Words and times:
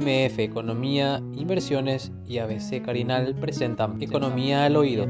MF 0.00 0.38
Economía, 0.38 1.20
Inversiones 1.36 2.10
y 2.26 2.38
ABC 2.38 2.82
Carinal 2.82 3.34
presentan 3.34 4.00
Economía 4.00 4.64
al 4.64 4.76
Oído. 4.76 5.06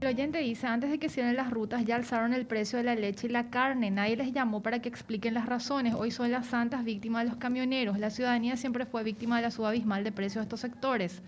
El 0.00 0.06
oyente 0.06 0.38
dice, 0.38 0.68
antes 0.68 0.90
de 0.90 1.00
que 1.00 1.08
cierren 1.08 1.34
las 1.34 1.50
rutas 1.50 1.84
ya 1.84 1.96
alzaron 1.96 2.34
el 2.34 2.46
precio 2.46 2.78
de 2.78 2.84
la 2.84 2.94
leche 2.94 3.26
y 3.26 3.30
la 3.30 3.50
carne. 3.50 3.90
Nadie 3.90 4.16
les 4.16 4.32
llamó 4.32 4.62
para 4.62 4.80
que 4.80 4.88
expliquen 4.88 5.34
las 5.34 5.46
razones. 5.46 5.94
Hoy 5.94 6.12
son 6.12 6.30
las 6.30 6.46
santas 6.46 6.84
víctimas 6.84 7.24
de 7.24 7.30
los 7.30 7.38
camioneros. 7.38 7.98
La 7.98 8.10
ciudadanía 8.10 8.56
siempre 8.56 8.86
fue 8.86 9.02
víctima 9.02 9.36
de 9.36 9.42
la 9.42 9.50
suba 9.50 9.70
abismal 9.70 10.04
de 10.04 10.12
precios 10.12 10.42
de 10.42 10.42
estos 10.42 10.60
sectores. 10.60 11.20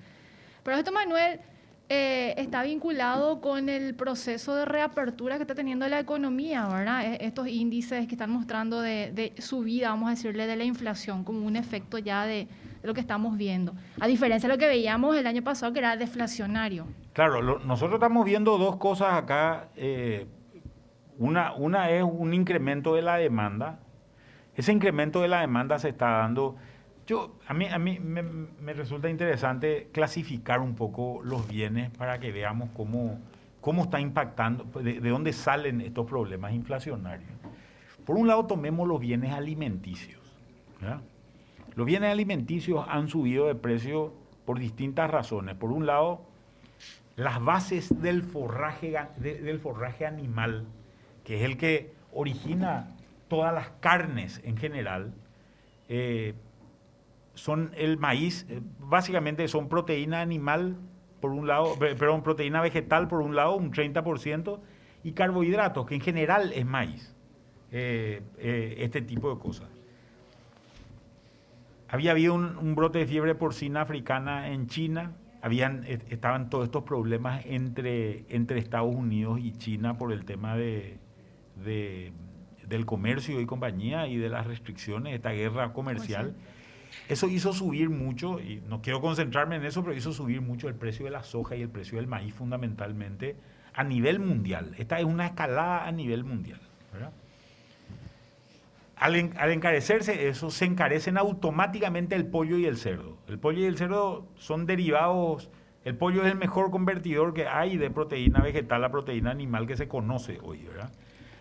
Pero 0.63 0.77
esto, 0.77 0.93
Manuel, 0.93 1.41
eh, 1.91 2.35
está 2.37 2.63
vinculado 2.63 3.41
con 3.41 3.71
el 3.71 3.95
proceso 3.95 4.55
de 4.55 4.67
reapertura 4.67 5.37
que 5.37 5.45
está 5.45 5.55
teniendo 5.55 5.89
la 5.89 5.99
economía, 5.99 6.67
¿verdad? 6.69 7.15
E, 7.15 7.25
estos 7.25 7.49
índices 7.49 8.07
que 8.07 8.15
están 8.15 8.31
mostrando 8.31 8.83
de, 8.83 9.33
subida, 9.39 9.89
vamos 9.89 10.09
a 10.09 10.11
decirle, 10.11 10.47
de 10.47 10.57
la 10.57 10.65
inflación 10.65 11.25
como 11.25 11.47
un 11.47 11.57
efecto 11.57 11.97
ya 11.97 12.27
de, 12.27 12.47
lo 12.83 12.93
que 12.93 13.01
estamos 13.01 13.39
viendo. 13.39 13.73
A 14.01 14.07
diferencia 14.07 14.49
de 14.49 14.55
lo 14.55 14.59
que 14.59 14.69
veíamos 14.69 15.17
el 15.17 15.27
año 15.27 15.43
pasado, 15.43 15.73
que 15.73 15.79
era 15.79 15.97
deflacionario. 15.97 16.87
Claro, 17.15 17.59
nosotros 17.61 17.95
estamos 17.95 18.25
viendo 18.27 18.59
dos 18.59 18.77
cosas 18.77 19.15
acá. 19.15 19.69
Eh, 19.75 20.27
una, 21.17 21.55
una 21.55 21.91
es 21.91 22.03
un 22.03 22.35
incremento 22.35 22.95
de 22.95 23.03
la 23.03 23.17
demanda. 23.17 23.81
Ese 24.55 24.73
incremento 24.73 25.23
de 25.23 25.29
la 25.29 25.41
demanda 25.41 25.79
se 25.79 25.89
está 25.89 26.11
dando 26.19 26.57
yo, 27.09 27.39
a 27.47 27.55
mí, 27.55 27.65
a 27.65 27.79
mí 27.79 27.99
me, 27.99 28.75
resulta 28.75 29.09
interesante 29.09 29.89
clasificar 29.93 30.61
un 30.61 30.75
poco 30.75 31.23
los 31.25 31.49
bienes 31.49 31.91
para 31.91 32.21
que 32.21 32.31
veamos 32.33 32.69
cómo, 32.77 33.19
cómo 33.63 33.85
está 33.85 33.99
impactando, 33.99 34.65
de, 34.83 35.01
dónde 35.01 35.33
salen 35.33 35.81
estos 35.81 36.07
problemas 36.07 36.53
inflacionarios. 36.53 37.31
Por 38.05 38.17
un 38.17 38.29
lado, 38.29 38.45
tomemos 38.45 38.87
los 38.87 39.01
bienes 39.01 39.33
alimenticios. 39.33 40.21
Los 41.75 41.87
bienes 41.87 42.13
alimenticios 42.13 42.85
han 42.87 43.09
subido 43.09 43.47
de 43.47 43.55
precio 43.55 44.13
por 44.45 44.59
distintas 44.59 45.11
razones. 45.11 45.55
Por 45.55 45.73
un 45.73 45.87
lado, 45.87 46.21
las 47.17 47.43
bases 47.43 48.03
del 48.03 48.23
forraje, 48.23 48.95
del 49.19 49.61
forraje 49.61 50.05
animal, 50.05 50.67
que 51.25 51.39
es 51.39 51.43
el 51.45 51.57
que 51.57 51.91
origina 52.13 52.95
todas 53.29 53.55
las 53.55 53.71
carnes 53.81 54.43
en 54.45 54.59
general, 54.59 55.15
eh, 55.89 56.35
son 57.39 57.71
el 57.77 57.99
maíz, 57.99 58.47
eh, 58.49 58.61
básicamente 58.81 59.47
son 59.49 59.69
proteína 59.69 60.21
animal 60.21 60.77
por 61.21 61.31
un 61.31 61.47
lado, 61.47 61.79
perdón, 61.79 62.23
proteína 62.23 62.61
vegetal 62.61 63.09
por 63.09 63.21
un 63.21 63.35
lado, 63.35 63.57
un 63.57 63.73
30%, 63.73 64.61
y 65.05 65.13
carbohidratos, 65.13 65.87
que 65.87 65.95
en 65.95 66.01
general 66.01 66.53
es 66.53 66.67
maíz, 66.67 67.15
eh, 67.73 68.23
eh, 68.39 68.77
este 68.79 69.03
tipo 69.03 69.33
de 69.33 69.41
cosas. 69.41 69.69
Había 71.89 72.11
habido 72.11 72.35
un, 72.35 72.75
brote 72.75 72.99
de 72.99 73.07
fiebre 73.07 73.35
porcina 73.35 73.81
africana 73.83 74.49
en 74.49 74.67
China, 74.67 75.13
habían, 75.41 75.85
estaban 75.85 76.51
todos 76.51 76.65
estos 76.65 76.83
problemas 76.83 77.45
entre, 77.47 78.25
entre 78.29 78.59
Estados 78.59 78.95
Unidos 78.95 79.39
y 79.41 79.53
China 79.53 79.97
por 79.97 80.13
el 80.13 80.25
tema 80.25 80.57
de, 80.57 80.99
del 81.65 82.85
comercio 82.85 83.41
y 83.41 83.47
compañía 83.47 84.07
y 84.09 84.17
de 84.19 84.29
las 84.29 84.47
restricciones, 84.47 85.15
esta 85.15 85.31
guerra 85.31 85.73
comercial. 85.73 86.35
Pues 86.35 86.58
eso 87.09 87.29
hizo 87.29 87.53
subir 87.53 87.91
mucho, 87.91 88.41
y 88.41 88.63
no 88.69 88.83
quiero 88.83 89.01
concentrarme 89.01 89.57
en 89.57 89.65
eso, 89.65 89.83
pero 89.83 89.97
hizo 89.97 90.13
subir 90.13 90.41
mucho 90.41 90.69
el 90.69 90.75
precio 90.75 91.05
de 91.05 91.11
la 91.11 91.23
soja 91.23 91.57
y 91.57 91.63
el 91.63 91.71
precio 91.71 91.99
del 91.99 92.07
maíz 92.07 92.35
fundamentalmente 92.35 93.37
a 93.75 93.85
nivel 93.85 94.21
mundial. 94.21 94.75
Esta 94.79 94.99
es 94.99 95.05
una 95.05 95.27
escalada 95.27 95.87
a 95.87 95.93
nivel 95.93 96.25
mundial. 96.25 96.61
Al, 98.97 99.15
encarecerse 99.15 100.29
eso, 100.29 100.51
se 100.51 100.65
encarecen 100.65 101.19
automáticamente 101.19 102.17
el 102.17 102.27
pollo 102.27 102.59
y 102.59 102.67
el 102.67 102.77
cerdo. 102.77 103.17
El 103.29 103.39
pollo 103.39 103.61
y 103.61 103.65
el 103.65 103.79
cerdo 103.79 104.27
son 104.37 104.67
derivados, 104.67 105.51
el 105.85 105.97
pollo 105.97 106.25
es 106.25 106.33
el 106.33 106.37
mejor 106.37 106.73
convertidor 106.73 107.33
que 107.33 107.47
hay 107.47 107.77
de 107.77 107.91
proteína 107.91 108.41
vegetal 108.41 108.85
a 108.85 108.91
proteína 108.91 109.31
animal 109.31 109.69
que 109.69 109.77
se 109.77 109.87
conoce 109.87 110.41
hoy. 110.43 110.65
¿verdad? 110.65 110.91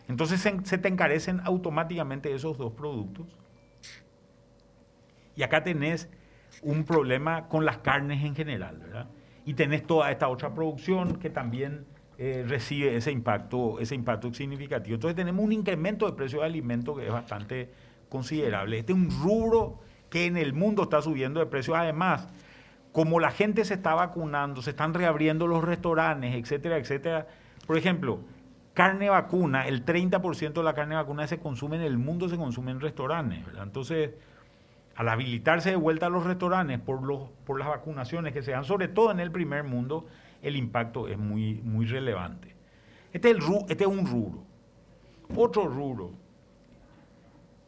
Entonces 0.08 0.40
se 0.40 0.78
te 0.78 0.88
encarecen 0.88 1.42
automáticamente 1.44 2.32
esos 2.34 2.60
dos 2.60 2.74
productos 2.74 3.26
y 5.38 5.44
acá 5.44 5.64
tenés 5.64 6.10
un 6.64 6.84
problema 6.84 7.48
con 7.48 7.64
las 7.64 7.78
carnes 7.78 8.26
en 8.26 8.36
general, 8.36 8.80
¿verdad? 8.80 9.08
Y 9.46 9.54
tenés 9.54 9.86
toda 9.86 10.12
esta 10.12 10.28
otra 10.28 10.54
producción 10.54 11.18
que 11.20 11.30
también 11.30 11.86
eh, 12.18 12.44
recibe 12.48 12.98
ese 12.98 13.12
impacto, 13.12 13.80
ese 13.80 13.96
impacto 13.96 14.34
significativo. 14.34 14.96
Entonces 14.96 15.16
tenemos 15.16 15.46
un 15.46 15.54
incremento 15.54 16.08
de 16.08 16.14
precios 16.14 16.42
de 16.42 16.48
alimentos 16.48 16.98
que 16.98 17.06
es 17.06 17.14
bastante 17.14 17.70
considerable. 18.10 18.80
Este 18.80 18.92
es 18.92 18.98
un 18.98 19.10
rubro 19.22 19.80
que 20.10 20.26
en 20.26 20.38
el 20.38 20.54
mundo 20.54 20.84
está 20.84 21.02
subiendo 21.02 21.40
de 21.40 21.46
precios. 21.46 21.78
Además, 21.78 22.28
como 22.92 23.20
la 23.20 23.30
gente 23.30 23.64
se 23.64 23.76
está 23.76 23.94
vacunando, 23.94 24.64
se 24.64 24.72
están 24.72 24.96
reabriendo 24.96 25.46
los 25.46 25.64
restaurantes, 25.64 26.34
etcétera, 26.34 26.78
etcétera. 26.78 27.28
Por 27.68 27.78
ejemplo, 27.78 28.22
carne 28.74 29.10
vacuna, 29.10 29.68
el 29.68 29.86
30% 29.86 30.54
de 30.54 30.64
la 30.64 30.74
carne 30.74 30.96
vacuna 30.96 31.28
se 31.28 31.38
consume 31.38 31.76
en 31.78 31.84
el 31.84 31.98
mundo 32.00 32.28
se 32.28 32.38
consume 32.38 32.72
en 32.72 32.80
restaurantes, 32.80 33.46
¿verdad? 33.46 33.64
Entonces, 33.64 34.12
al 34.98 35.10
habilitarse 35.10 35.70
de 35.70 35.76
vuelta 35.76 36.08
a 36.08 36.10
los 36.10 36.26
restaurantes 36.26 36.80
por, 36.80 37.04
los, 37.04 37.30
por 37.46 37.60
las 37.60 37.68
vacunaciones 37.68 38.34
que 38.34 38.42
se 38.42 38.52
dan, 38.52 38.64
sobre 38.64 38.88
todo 38.88 39.12
en 39.12 39.20
el 39.20 39.32
primer 39.32 39.64
mundo, 39.64 40.08
el 40.42 40.56
impacto 40.56 41.08
es 41.08 41.20
muy, 41.20 41.62
muy 41.62 41.86
relevante. 41.86 42.56
Este 43.14 43.30
es, 43.30 43.38
este 43.70 43.84
es 43.84 43.90
un 43.90 44.08
rubro. 44.08 44.44
Otro 45.36 45.68
rubro, 45.68 46.14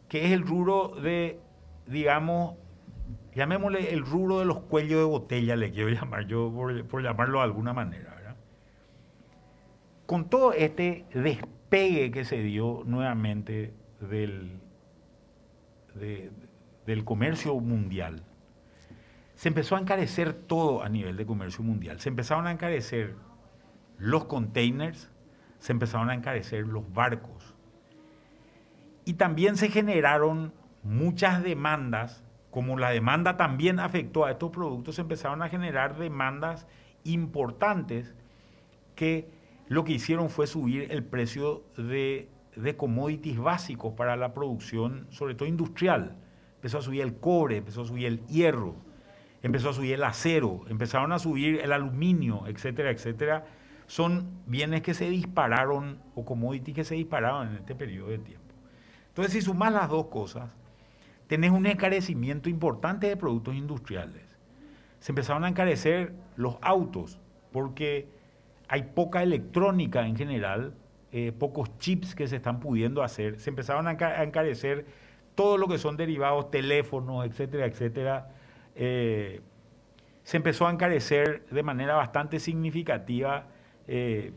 que 0.08 0.26
es 0.26 0.32
el 0.32 0.42
rubro 0.42 0.96
de, 1.04 1.40
digamos, 1.86 2.56
llamémosle 3.36 3.94
el 3.94 4.04
rubro 4.04 4.40
de 4.40 4.46
los 4.46 4.62
cuellos 4.62 4.98
de 4.98 5.06
botella, 5.06 5.56
le 5.56 5.72
quiero 5.72 5.90
llamar 5.90 6.26
yo, 6.26 6.52
por, 6.52 7.04
llamarlo 7.04 7.38
de 7.38 7.44
alguna 7.44 7.74
manera. 7.74 8.16
Con 10.08 10.28
todo 10.30 10.54
este 10.54 11.06
despegue 11.14 12.10
que 12.10 12.26
se 12.26 12.42
dio 12.42 12.82
nuevamente 12.88 13.72
del, 14.02 14.60
de, 15.94 16.32
del 16.90 17.06
comercio 17.06 17.54
mundial, 17.60 18.24
se 19.36 19.50
empezó 19.50 19.76
a 19.76 19.80
encarecer 19.80 20.34
todo 20.34 20.82
a 20.82 20.90
nivel 20.90 21.18
de 21.18 21.26
comercio 21.28 21.64
mundial. 21.64 22.00
Se 22.00 22.10
empezaron 22.10 22.48
a 22.48 22.52
encarecer 22.52 23.16
los 24.00 24.26
containers, 24.26 25.12
se 25.60 25.72
empezaron 25.72 26.10
a 26.10 26.16
encarecer 26.16 26.66
los 26.66 26.92
barcos. 26.92 27.54
Y 29.06 29.14
también 29.14 29.56
se 29.56 29.70
generaron 29.70 30.52
muchas 30.82 31.44
demandas, 31.44 32.24
como 32.50 32.76
la 32.80 32.90
demanda 32.90 33.38
también 33.38 33.80
afectó 33.80 34.26
a 34.26 34.32
estos 34.32 34.50
productos, 34.50 34.96
se 34.96 35.02
empezaron 35.02 35.44
a 35.44 35.50
generar 35.50 35.96
demandas 35.96 36.66
importantes 37.04 38.16
que 38.96 39.30
lo 39.68 39.84
que 39.84 39.94
hicieron 39.94 40.32
fue 40.32 40.48
subir 40.48 40.92
el 40.92 41.04
precio 41.04 41.64
de, 41.78 42.32
de 42.56 42.76
commodities 42.76 43.38
básicos 43.38 43.94
para 43.94 44.16
la 44.16 44.34
producción, 44.34 45.06
sobre 45.12 45.36
todo 45.36 45.48
industrial 45.48 46.18
empezó 46.60 46.80
a 46.80 46.82
subir 46.82 47.02
el 47.02 47.16
cobre, 47.16 47.58
empezó 47.58 47.84
a 47.84 47.86
subir 47.86 48.06
el 48.06 48.26
hierro, 48.28 48.76
empezó 49.42 49.70
a 49.70 49.74
subir 49.74 49.94
el 49.94 50.04
acero, 50.04 50.66
empezaron 50.68 51.14
a 51.14 51.20
subir 51.20 51.62
el 51.62 51.72
aluminio, 51.72 52.48
etcétera, 52.48 52.92
etcétera. 52.92 53.46
Son 53.88 54.28
bienes 54.46 54.82
que 54.82 54.94
se 54.94 55.10
dispararon 55.10 56.00
o 56.16 56.26
commodities 56.26 56.76
que 56.76 56.84
se 56.84 56.96
dispararon 56.96 57.48
en 57.48 57.56
este 57.56 57.76
periodo 57.76 58.10
de 58.10 58.18
tiempo. 58.20 58.54
Entonces, 59.08 59.34
si 59.34 59.42
sumas 59.42 59.72
las 59.72 59.88
dos 59.88 60.08
cosas, 60.08 60.54
tenés 61.28 61.52
un 61.52 61.66
encarecimiento 61.66 62.50
importante 62.50 63.08
de 63.08 63.16
productos 63.16 63.56
industriales. 63.56 64.24
Se 65.00 65.14
empezaron 65.14 65.46
a 65.46 65.48
encarecer 65.48 66.14
los 66.36 66.58
autos 66.62 67.22
porque 67.54 68.10
hay 68.68 68.84
poca 68.84 69.24
electrónica 69.24 70.06
en 70.06 70.18
general, 70.18 70.74
eh, 71.14 71.32
pocos 71.32 71.78
chips 71.80 72.16
que 72.16 72.28
se 72.28 72.36
están 72.36 72.60
pudiendo 72.60 73.02
hacer. 73.02 73.40
Se 73.40 73.50
empezaron 73.50 73.88
a 73.88 73.94
encarecer 74.24 74.86
todo 75.40 75.58
lo 75.58 75.70
que 75.70 75.78
son 75.78 75.96
derivados, 75.96 76.52
teléfonos, 76.52 77.26
etcétera, 77.26 77.66
etcétera, 77.66 78.28
eh, 78.76 79.40
se 80.22 80.36
empezó 80.36 80.68
a 80.68 80.70
encarecer 80.70 81.46
de 81.50 81.64
manera 81.64 81.96
bastante 81.96 82.42
significativa 82.42 83.48
eh, 83.88 84.34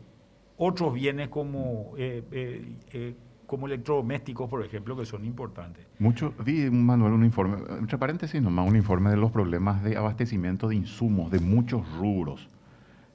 otros 0.55 0.93
bienes 0.93 1.27
como, 1.27 1.91
eh, 1.97 3.15
como 3.45 3.67
electrodomésticos, 3.67 4.49
por 4.49 4.63
ejemplo, 4.63 4.95
que 4.95 5.05
son 5.05 5.25
importantes. 5.25 5.85
Mucho, 5.99 6.33
vi, 6.39 6.69
Manuel, 6.71 7.11
un 7.11 7.25
informe, 7.25 7.57
entre 7.77 7.97
paréntesis 7.97 8.41
nomás, 8.41 8.65
un 8.65 8.77
informe 8.77 9.09
de 9.09 9.17
los 9.17 9.29
problemas 9.29 9.83
de 9.83 9.97
abastecimiento 9.97 10.69
de 10.69 10.75
insumos 10.75 11.29
de 11.31 11.41
muchos 11.41 11.85
rubros 11.97 12.47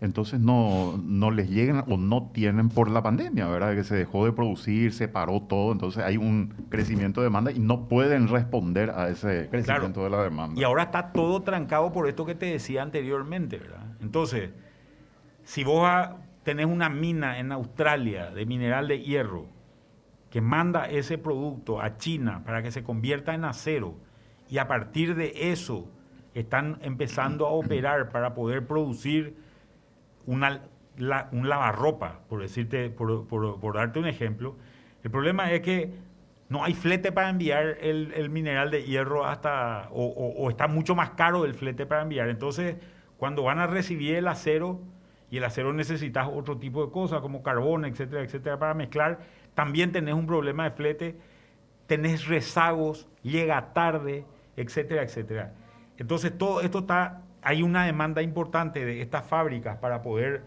entonces 0.01 0.39
no, 0.39 0.97
no 1.03 1.31
les 1.33 1.51
llegan 1.51 1.85
o 1.89 1.97
no 1.97 2.31
tienen 2.33 2.69
por 2.69 2.89
la 2.89 3.03
pandemia, 3.03 3.49
¿verdad? 3.49 3.75
Que 3.75 3.83
se 3.83 3.97
dejó 3.97 4.25
de 4.25 4.33
producir, 4.33 4.93
se 4.93 5.09
paró 5.09 5.43
todo, 5.43 5.73
entonces 5.73 6.05
hay 6.05 6.17
un 6.17 6.55
crecimiento 6.69 7.21
de 7.21 7.27
demanda 7.27 7.51
y 7.51 7.59
no 7.59 7.89
pueden 7.89 8.29
responder 8.29 8.91
a 8.91 9.09
ese 9.09 9.49
crecimiento 9.51 10.05
de 10.05 10.11
la 10.11 10.23
demanda. 10.23 10.61
Y 10.61 10.63
ahora 10.63 10.85
está 10.85 11.13
todo 11.13 11.43
trancado 11.43 11.91
por 11.93 12.09
esto 12.09 12.25
que 12.25 12.37
te 12.37 12.47
decía 12.47 12.83
anteriormente, 12.83 13.59
¿verdad? 13.59 13.87
Entonces, 14.01 14.51
si 15.43 15.65
vos 15.65 15.89
tenés 16.45 16.67
una 16.67 16.89
mina 16.89 17.41
en 17.41 17.51
Australia 17.51 18.31
de 18.31 18.47
mineral 18.47 18.87
de 18.87 19.01
hierro 19.01 19.47
que 20.31 20.41
manda 20.41 20.89
ese 20.89 21.19
producto 21.19 21.81
a 21.81 21.97
China 21.97 22.43
para 22.45 22.63
que 22.63 22.71
se 22.71 22.85
convierta 22.85 23.35
en 23.35 23.45
acero 23.45 23.97
y 24.49 24.59
a 24.59 24.69
partir 24.69 25.17
de 25.17 25.51
eso 25.51 25.91
están 26.35 26.79
empezando 26.83 27.47
a 27.47 27.51
operar 27.51 28.11
para 28.11 28.35
poder 28.35 28.67
producir 28.67 29.48
un 30.29 31.49
lavarropa, 31.49 32.21
por, 32.29 32.43
decirte, 32.43 32.91
por, 32.91 33.75
darte 33.75 33.99
un 33.99 34.07
ejemplo. 34.07 34.57
El 35.03 35.11
problema 35.11 35.51
es 35.53 35.63
que 35.63 35.91
no 36.49 36.65
hay 36.65 36.75
flete 36.75 37.13
para 37.13 37.31
enviar 37.31 37.79
el, 37.81 38.31
mineral 38.31 38.71
de 38.71 38.85
hierro 38.85 39.27
hasta, 39.27 39.89
o, 39.91 40.05
o, 40.07 40.51
está 40.51 40.69
mucho 40.69 40.95
más 40.95 41.11
caro 41.11 41.45
el 41.45 41.55
flete 41.55 41.87
para 41.87 42.03
enviar. 42.03 42.29
Entonces, 42.29 42.77
cuando 43.17 43.43
van 43.43 43.59
a 43.59 43.67
recibir 43.67 44.15
el 44.15 44.29
acero, 44.29 44.81
y 45.31 45.39
el 45.39 45.45
acero 45.45 45.73
necesitas 45.73 46.29
otro 46.33 46.59
tipo 46.59 46.85
de 46.85 46.93
cosas 46.93 47.21
como 47.21 47.43
carbón, 47.43 47.85
etcétera, 47.85 48.23
etcétera, 48.23 48.59
para 48.59 48.75
mezclar, 48.75 49.21
también 49.55 49.93
tenés 49.93 50.15
un 50.15 50.27
problema 50.27 50.65
de 50.65 50.71
flete, 50.71 51.17
tenés 51.87 52.27
rezagos, 52.27 53.09
llega 53.23 53.73
tarde, 53.73 54.25
etcétera, 54.57 55.03
etcétera. 55.03 55.55
Entonces, 55.99 56.37
todo 56.37 56.61
esto 56.61 56.81
está, 56.81 57.23
hay 57.43 57.63
una 57.63 57.85
demanda 57.85 58.23
importante 58.23 58.85
de 58.85 59.01
estas 59.01 59.25
fábricas 59.25 59.79
para 59.79 60.03
poder, 60.03 60.43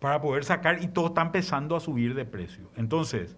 para 0.00 0.20
poder 0.20 0.44
sacar 0.44 0.82
y 0.82 0.88
todo 0.88 1.08
está 1.08 1.22
empezando 1.22 1.76
a 1.76 1.80
subir 1.80 2.14
de 2.14 2.24
precio. 2.24 2.70
Entonces, 2.76 3.36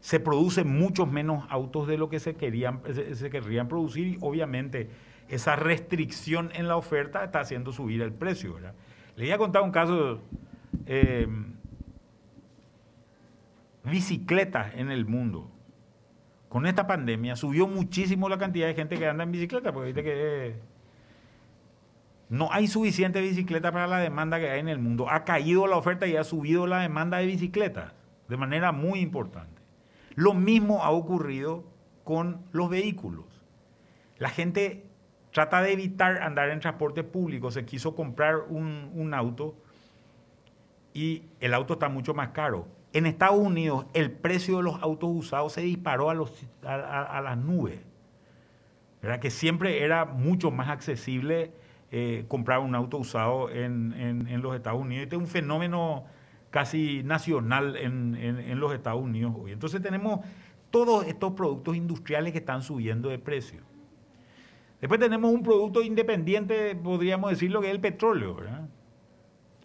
se 0.00 0.18
producen 0.18 0.68
muchos 0.68 1.10
menos 1.10 1.44
autos 1.48 1.86
de 1.86 1.96
lo 1.96 2.08
que 2.08 2.18
se, 2.20 2.34
querían, 2.34 2.80
se, 3.14 3.30
querrían 3.30 3.68
producir 3.68 4.08
y 4.08 4.18
obviamente 4.20 4.90
esa 5.28 5.56
restricción 5.56 6.50
en 6.54 6.66
la 6.66 6.76
oferta 6.76 7.24
está 7.24 7.40
haciendo 7.40 7.72
subir 7.72 8.02
el 8.02 8.12
precio. 8.12 8.54
¿verdad? 8.54 8.74
Le 9.16 9.24
voy 9.24 9.32
a 9.32 9.38
contar 9.38 9.62
un 9.62 9.70
caso, 9.70 10.20
eh, 10.86 11.28
bicicletas 13.84 14.74
en 14.74 14.90
el 14.90 15.06
mundo 15.06 15.50
con 16.52 16.66
esta 16.66 16.86
pandemia 16.86 17.34
subió 17.34 17.66
muchísimo 17.66 18.28
la 18.28 18.36
cantidad 18.36 18.66
de 18.66 18.74
gente 18.74 18.98
que 18.98 19.06
anda 19.08 19.24
en 19.24 19.32
bicicleta, 19.32 19.72
porque 19.72 19.86
viste 19.86 20.02
que 20.02 20.54
no 22.32 22.48
hay 22.50 22.66
suficiente 22.66 23.20
bicicleta 23.20 23.70
para 23.70 23.86
la 23.86 23.98
demanda 23.98 24.40
que 24.40 24.50
hay 24.50 24.60
en 24.60 24.68
el 24.68 24.78
mundo. 24.78 25.08
Ha 25.08 25.24
caído 25.24 25.66
la 25.66 25.76
oferta 25.76 26.06
y 26.06 26.16
ha 26.16 26.24
subido 26.24 26.66
la 26.66 26.80
demanda 26.80 27.18
de 27.18 27.26
bicicletas 27.26 27.92
de 28.28 28.36
manera 28.36 28.72
muy 28.72 29.00
importante. 29.00 29.62
Lo 30.14 30.34
mismo 30.34 30.82
ha 30.82 30.90
ocurrido 30.90 31.64
con 32.04 32.44
los 32.52 32.70
vehículos. 32.70 33.26
La 34.18 34.30
gente 34.30 34.86
trata 35.30 35.62
de 35.62 35.72
evitar 35.72 36.22
andar 36.22 36.50
en 36.50 36.60
transporte 36.60 37.04
público, 37.04 37.50
se 37.50 37.64
quiso 37.64 37.94
comprar 37.94 38.36
un, 38.48 38.90
un 38.94 39.14
auto 39.14 39.54
y 40.94 41.24
el 41.40 41.54
auto 41.54 41.74
está 41.74 41.88
mucho 41.88 42.14
más 42.14 42.30
caro 42.30 42.66
en 42.92 43.06
Estados 43.06 43.38
Unidos 43.38 43.86
el 43.94 44.10
precio 44.10 44.58
de 44.58 44.62
los 44.62 44.82
autos 44.82 45.10
usados 45.12 45.52
se 45.54 45.62
disparó 45.62 46.10
a, 46.10 46.14
los, 46.14 46.32
a, 46.64 47.20
las 47.22 47.38
nubes. 47.38 47.80
¿verdad? 49.00 49.18
Que 49.18 49.30
siempre 49.30 49.82
era 49.82 50.04
mucho 50.04 50.50
más 50.50 50.68
accesible 50.68 51.52
eh, 51.94 52.24
comprar 52.26 52.60
un 52.60 52.74
auto 52.74 52.96
usado 52.96 53.50
en, 53.50 54.40
los 54.40 54.56
Estados 54.56 54.80
Unidos. 54.80 55.02
Este 55.02 55.16
es 55.16 55.20
un 55.20 55.28
fenómeno 55.28 56.04
casi 56.48 57.02
nacional 57.02 57.76
en, 57.76 58.58
los 58.58 58.72
Estados 58.72 59.02
Unidos 59.02 59.34
hoy. 59.38 59.52
Entonces 59.52 59.82
tenemos 59.82 60.20
todos 60.70 61.06
estos 61.06 61.32
productos 61.34 61.76
industriales 61.76 62.32
que 62.32 62.38
están 62.38 62.62
subiendo 62.62 63.10
de 63.10 63.18
precio. 63.18 63.60
Después 64.80 64.98
tenemos 64.98 65.30
un 65.30 65.42
producto 65.42 65.82
independiente, 65.82 66.74
podríamos 66.74 67.30
decirlo, 67.30 67.60
que 67.60 67.68
es 67.68 67.74
el 67.74 67.80
petróleo. 67.80 68.38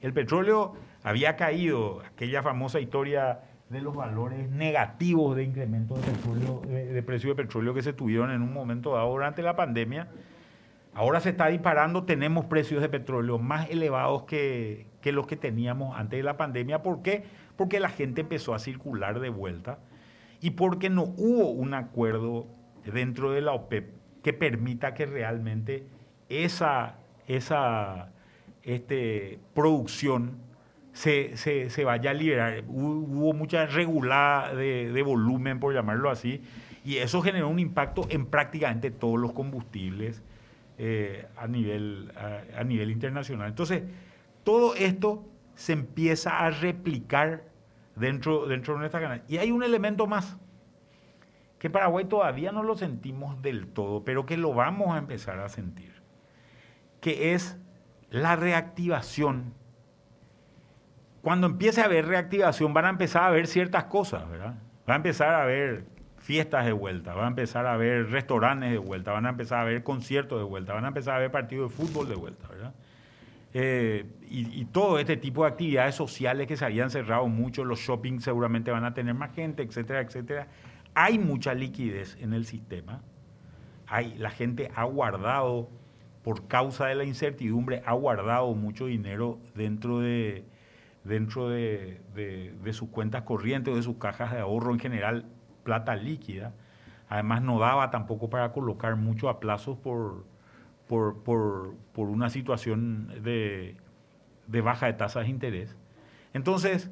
El 0.01 0.11
petróleo 0.11 0.73
había 1.03 1.37
caído 1.37 2.01
aquella 2.01 2.43
famosa 2.43 2.81
historia 2.81 3.39
de 3.69 3.79
los 3.79 3.95
valores 3.95 4.49
negativos 4.49 5.37
de 5.37 5.43
incremento 5.43 5.95
de, 5.95 6.01
petróleo, 6.01 6.61
de, 6.67 7.03
precio 7.03 7.29
de 7.29 7.35
petróleo 7.35 7.73
que 7.73 7.81
se 7.81 7.93
tuvieron 7.93 8.31
en 8.31 8.41
un 8.41 8.51
momento 8.51 8.95
dado 8.95 9.11
durante 9.11 9.41
la 9.41 9.55
pandemia. 9.55 10.09
Ahora 10.97 11.19
se 11.19 11.29
está 11.29 11.45
disparando, 11.49 12.05
tenemos 12.05 12.45
precios 12.45 12.81
de 12.81 12.89
petróleo 12.89 13.37
más 13.37 13.69
elevados 13.69 14.23
que, 14.23 14.87
los 15.03 15.27
que 15.27 15.35
teníamos 15.35 15.95
antes 15.95 16.17
de 16.17 16.23
la 16.23 16.37
pandemia. 16.37 16.81
¿Por 16.81 17.03
qué? 17.03 17.23
Porque 17.55 17.79
la 17.79 17.89
gente 17.89 18.21
empezó 18.21 18.55
a 18.55 18.59
circular 18.59 19.19
de 19.19 19.29
vuelta 19.29 19.77
y 20.41 20.51
porque 20.51 20.89
no 20.89 21.03
hubo 21.03 21.51
un 21.51 21.75
acuerdo 21.75 22.47
dentro 22.83 23.31
de 23.31 23.41
la 23.41 23.51
OPEP 23.51 23.93
que 24.23 24.33
permita 24.33 24.95
que 24.95 25.05
realmente 25.05 25.85
esa, 26.29 26.95
esa 27.27 28.09
este, 28.63 29.37
producción 29.53 30.39
se, 30.93 31.83
vaya 31.85 32.09
a 32.09 32.13
liberar. 32.15 32.63
Hubo, 32.67 33.33
mucha 33.33 33.67
regulada 33.67 34.55
de, 34.55 35.01
volumen, 35.03 35.59
por 35.59 35.75
llamarlo 35.75 36.09
así, 36.09 36.41
y 36.83 36.97
eso 36.97 37.21
generó 37.21 37.49
un 37.49 37.59
impacto 37.59 38.07
en 38.09 38.25
prácticamente 38.25 38.89
todos 38.89 39.19
los 39.19 39.33
combustibles 39.33 40.23
eh, 40.77 41.27
a, 41.35 41.47
nivel, 41.47 42.11
a, 42.55 42.63
nivel 42.63 42.91
internacional. 42.91 43.49
Entonces, 43.49 43.83
todo 44.43 44.75
esto 44.75 45.25
se 45.55 45.73
empieza 45.73 46.39
a 46.39 46.49
replicar 46.51 47.43
dentro, 47.95 48.47
dentro 48.47 48.75
de 48.75 48.79
nuestra 48.81 49.01
canal. 49.01 49.23
Y 49.27 49.37
hay 49.37 49.51
un 49.51 49.63
elemento 49.63 50.07
más, 50.07 50.37
que 51.59 51.69
Paraguay 51.69 52.05
todavía 52.05 52.51
no 52.51 52.63
lo 52.63 52.75
sentimos 52.75 53.41
del 53.41 53.67
todo, 53.67 54.03
pero 54.03 54.25
que 54.25 54.37
lo 54.37 54.53
vamos 54.53 54.93
a 54.95 54.99
empezar 54.99 55.39
a 55.39 55.49
sentir, 55.49 55.93
que 57.01 57.33
es 57.33 57.57
la 58.09 58.35
reactivación 58.35 59.53
cuando 61.27 61.47
empiece 61.47 61.81
a 61.81 61.85
haber 61.85 62.05
reactivación 62.05 62.73
van 62.73 62.85
a 62.85 62.89
empezar 62.89 63.23
a 63.23 63.29
ver 63.31 63.47
ciertas 63.47 63.83
cosas, 63.83 64.29
¿verdad? 64.29 64.55
Va 64.89 64.93
a 64.93 64.95
empezar 64.95 65.33
a 65.33 65.43
haber 65.43 65.83
fiestas 66.17 66.65
de 66.65 66.71
vuelta, 66.71 67.13
van 67.13 67.25
a 67.25 67.27
empezar 67.27 67.65
a 67.65 67.77
ver 67.77 68.09
restaurantes 68.09 68.71
de 68.71 68.77
vuelta, 68.77 69.11
van 69.11 69.25
a 69.25 69.29
empezar 69.29 69.59
a 69.59 69.63
ver 69.63 69.83
conciertos 69.83 70.39
de 70.39 70.45
vuelta, 70.45 70.73
van 70.73 70.85
a 70.85 70.89
empezar 70.89 71.15
a 71.15 71.19
ver 71.19 71.31
partidos 71.31 71.71
de 71.71 71.77
fútbol 71.77 72.09
de 72.09 72.15
vuelta, 72.15 72.47
¿verdad? 72.47 72.73
Eh, 73.53 74.05
y, 74.29 74.65
todo 74.65 74.99
este 74.99 75.17
tipo 75.17 75.43
de 75.43 75.49
actividades 75.49 75.95
sociales 75.95 76.47
que 76.47 76.57
se 76.57 76.65
habían 76.65 76.91
cerrado 76.91 77.27
mucho, 77.27 77.63
los 77.63 77.79
shoppings 77.79 78.23
seguramente 78.23 78.71
van 78.71 78.83
a 78.83 78.93
tener 78.93 79.13
más 79.13 79.33
gente, 79.33 79.63
etcétera, 79.63 80.01
etcétera. 80.01 80.47
Hay 80.93 81.17
mucha 81.17 81.53
liquidez 81.53 82.17
en 82.21 82.33
el 82.33 82.45
sistema. 82.45 83.01
Hay, 83.87 84.15
la 84.17 84.29
gente 84.29 84.69
ha 84.75 84.83
guardado, 84.83 85.69
por 86.23 86.47
causa 86.47 86.87
de 86.87 86.95
la 86.95 87.05
incertidumbre, 87.05 87.81
ha 87.85 87.93
guardado 87.93 88.53
mucho 88.53 88.87
dinero 88.87 89.39
dentro 89.55 90.01
de, 90.01 90.43
dentro 91.05 91.49
de, 91.49 92.01
sus 92.73 92.89
cuentas 92.89 93.23
corrientes 93.23 93.73
o 93.73 93.77
de 93.77 93.83
sus 93.83 93.97
cajas 93.97 94.33
de 94.33 94.39
ahorro 94.39 94.73
en 94.73 94.79
general 94.79 95.25
plata 95.67 95.97
líquida. 95.97 96.53
Además 97.09 97.41
no 97.41 97.59
daba 97.59 97.91
tampoco 97.91 98.29
para 98.29 98.53
colocar 98.53 98.95
mucho 98.95 99.27
a 99.27 99.41
plazos 99.41 99.77
por, 99.77 100.23
por, 100.87 101.75
una 101.95 102.29
situación 102.29 103.21
de, 103.21 103.75
baja 104.47 104.85
de 104.85 104.93
tasas 104.93 105.25
de 105.25 105.29
interés. 105.29 105.75
Entonces, 106.33 106.89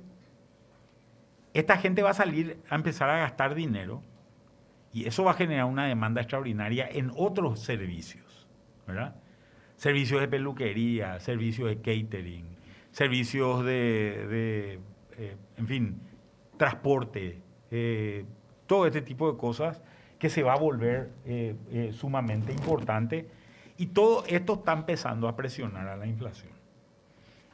esta 1.53 1.77
gente 1.77 2.03
va 2.03 2.09
a 2.09 2.13
salir 2.13 2.59
a 2.69 2.75
empezar 2.75 3.09
a 3.09 3.19
gastar 3.19 3.55
dinero 3.55 4.03
y 4.91 5.05
eso 5.05 5.23
va 5.23 5.31
a 5.31 5.35
generar 5.35 5.65
una 5.65 5.85
demanda 5.85 6.19
extraordinaria 6.19 6.85
en 6.89 7.11
otros 7.15 7.61
servicios, 7.61 8.45
¿verdad? 8.85 9.15
Servicios 9.77 10.19
de 10.19 10.27
peluquería, 10.27 11.19
servicios 11.21 11.69
de 11.69 11.77
catering, 11.77 12.45
servicios 12.91 13.63
de, 13.63 14.79
eh, 15.17 15.37
en 15.57 15.67
fin, 15.67 16.01
transporte, 16.57 17.41
eh, 17.71 18.25
todo 18.67 18.87
este 18.87 19.01
tipo 19.01 19.31
de 19.31 19.37
cosas 19.37 19.81
que 20.19 20.29
se 20.29 20.43
va 20.43 20.53
a 20.53 20.57
volver 20.57 21.11
eh, 21.25 21.91
sumamente 21.93 22.51
importante 22.51 23.27
y 23.77 23.87
todo 23.87 24.23
esto 24.27 24.55
está 24.55 24.73
empezando 24.73 25.27
a 25.27 25.35
presionar 25.35 25.87
a 25.87 25.97
la 25.97 26.07
inflación. 26.07 26.53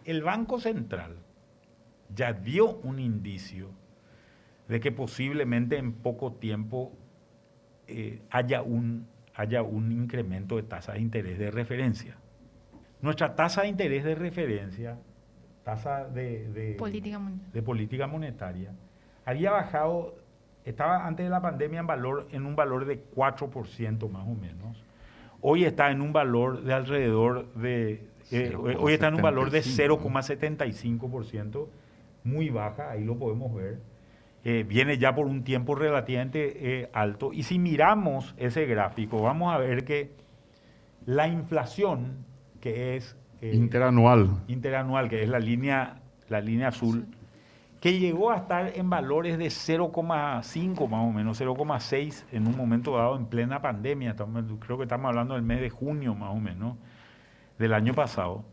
El 0.05 0.23
Banco 0.23 0.59
Central 0.59 1.15
ya 2.13 2.33
dio 2.33 2.77
un 2.83 2.99
indicio 2.99 3.69
de 4.67 4.79
que 4.79 4.91
posiblemente 4.91 5.77
en 5.77 5.93
poco 5.93 6.33
tiempo 6.33 6.93
haya, 8.29 8.61
un, 8.61 9.07
haya 9.35 9.63
un 9.63 9.91
incremento 9.91 10.55
de 10.55 10.63
tasa 10.63 10.93
de 10.93 10.99
interés 10.99 11.37
de 11.37 11.51
referencia. 11.51 12.15
Nuestra 13.01 13.35
tasa 13.35 13.63
de 13.63 13.67
interés 13.67 14.03
de 14.03 14.15
referencia 14.15 14.97
tasa 15.63 16.05
de, 16.05 16.75
política, 16.77 17.19
de 17.53 17.61
política 17.61 18.07
monetaria, 18.07 18.73
había 19.25 19.51
bajado, 19.51 20.15
estaba 20.65 21.05
antes 21.05 21.25
de 21.25 21.29
la 21.29 21.41
pandemia 21.41 21.79
en, 21.79 21.87
valor, 21.87 22.27
en 22.31 22.45
un 22.45 22.55
valor 22.55 22.85
de 22.85 23.03
4% 23.15 24.09
más 24.09 24.27
o 24.27 24.35
menos. 24.35 24.83
Hoy 25.41 25.65
está 25.65 25.91
en 25.91 26.01
un 26.01 26.13
valor 26.13 26.63
de 26.63 26.73
alrededor 26.73 27.51
de, 27.53 28.07
eh, 28.31 28.55
hoy 28.55 28.93
está 28.93 29.07
en 29.07 29.15
un 29.15 29.21
valor 29.21 29.49
de 29.49 29.61
0,75%, 29.61 31.67
muy 32.23 32.49
baja, 32.49 32.91
ahí 32.91 33.03
lo 33.03 33.17
podemos 33.17 33.53
ver. 33.55 33.79
Eh, 34.43 34.65
viene 34.67 34.97
ya 34.97 35.13
por 35.13 35.27
un 35.27 35.43
tiempo 35.43 35.75
relativamente 35.75 36.81
eh, 36.81 36.89
alto. 36.93 37.31
Y 37.31 37.43
si 37.43 37.59
miramos 37.59 38.33
ese 38.37 38.65
gráfico, 38.65 39.21
vamos 39.21 39.53
a 39.53 39.59
ver 39.59 39.85
que 39.85 40.11
la 41.05 41.27
inflación, 41.27 42.25
que 42.59 42.95
es 42.95 43.15
eh, 43.41 43.51
interanual. 43.53 44.43
Interanual, 44.47 45.09
que 45.09 45.23
es 45.23 45.29
la 45.29 45.39
línea, 45.39 46.01
la 46.29 46.41
línea 46.41 46.69
azul. 46.69 47.05
Que 47.81 47.97
llegó 47.97 48.29
a 48.29 48.37
estar 48.37 48.71
en 48.75 48.91
valores 48.91 49.39
de 49.39 49.47
0,5 49.47 50.87
más 50.87 51.03
o 51.03 51.11
menos, 51.11 51.41
0,6 51.41 52.25
en 52.31 52.47
un 52.47 52.55
momento 52.55 52.95
dado 52.95 53.15
en 53.17 53.25
plena 53.25 53.59
pandemia. 53.59 54.15
creo 54.59 54.77
que 54.77 54.83
estamos 54.83 55.09
hablando 55.09 55.33
del 55.33 55.41
mes 55.41 55.59
de 55.61 55.71
junio 55.71 56.13
más 56.13 56.29
o 56.29 56.39
menos 56.39 56.77
del 57.57 57.73
año 57.73 57.95
pasado. 57.95 58.45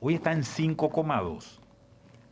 Hoy 0.00 0.14
está 0.14 0.32
en 0.32 0.40
5,2. 0.40 1.60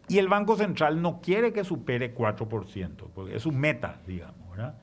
Y 0.08 0.16
el 0.16 0.28
Banco 0.28 0.56
Central 0.56 1.02
no 1.02 1.20
quiere 1.20 1.52
que 1.52 1.62
supere 1.62 2.14
4%, 2.14 3.10
porque 3.14 3.36
es 3.36 3.42
su 3.42 3.52
meta, 3.52 4.00
digamos, 4.06 4.50
¿verdad? 4.50 4.74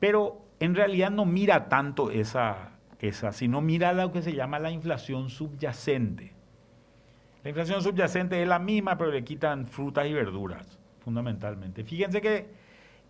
Pero 0.00 0.44
en 0.58 0.74
realidad 0.74 1.12
no 1.12 1.24
mira 1.24 1.68
tanto 1.68 2.10
esa, 2.10 2.72
esa, 2.98 3.30
sino 3.30 3.60
mira 3.60 3.92
lo 3.92 4.10
que 4.10 4.22
se 4.22 4.32
llama 4.32 4.58
la 4.58 4.72
inflación 4.72 5.30
subyacente. 5.30 6.39
La 7.42 7.50
inflación 7.50 7.82
subyacente 7.82 8.40
es 8.42 8.48
la 8.48 8.58
misma, 8.58 8.98
pero 8.98 9.10
le 9.10 9.24
quitan 9.24 9.66
frutas 9.66 10.06
y 10.06 10.12
verduras, 10.12 10.78
fundamentalmente. 11.00 11.84
Fíjense 11.84 12.20
que 12.20 12.48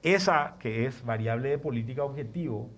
esa, 0.03 0.57
que 0.59 0.87
es 0.87 1.05
variable 1.05 1.51
de 1.51 1.59
política 1.59 2.05
objetivo, 2.05 2.71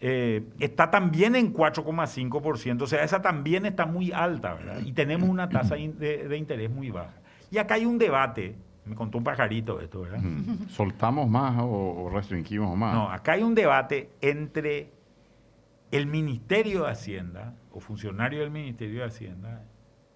eh, 0.00 0.42
está 0.58 0.90
también 0.90 1.36
en 1.36 1.52
4,5%, 1.52 2.82
o 2.82 2.86
sea, 2.86 3.04
esa 3.04 3.22
también 3.22 3.64
está 3.64 3.86
muy 3.86 4.12
alta, 4.12 4.54
¿verdad? 4.54 4.80
Y 4.84 4.92
tenemos 4.92 5.28
una 5.28 5.48
tasa 5.48 5.76
de, 5.76 6.36
interés 6.36 6.70
muy 6.70 6.90
baja. 6.90 7.14
Y 7.50 7.58
acá 7.58 7.74
hay 7.74 7.86
un 7.86 7.98
debate, 7.98 8.56
me 8.84 8.94
contó 8.94 9.18
un 9.18 9.24
pajarito 9.24 9.80
esto, 9.80 10.02
¿verdad? 10.02 10.20
¿Soltamos 10.68 11.28
más 11.28 11.56
o, 11.60 12.10
restringimos 12.12 12.76
más? 12.76 12.94
No, 12.94 13.08
acá 13.08 13.32
hay 13.32 13.42
un 13.42 13.54
debate 13.54 14.10
entre 14.20 14.90
el 15.90 16.06
Ministerio 16.06 16.84
de 16.84 16.90
Hacienda, 16.90 17.54
o 17.72 17.80
funcionarios 17.80 18.40
del 18.40 18.50
Ministerio 18.50 19.00
de 19.00 19.06
Hacienda, 19.06 19.62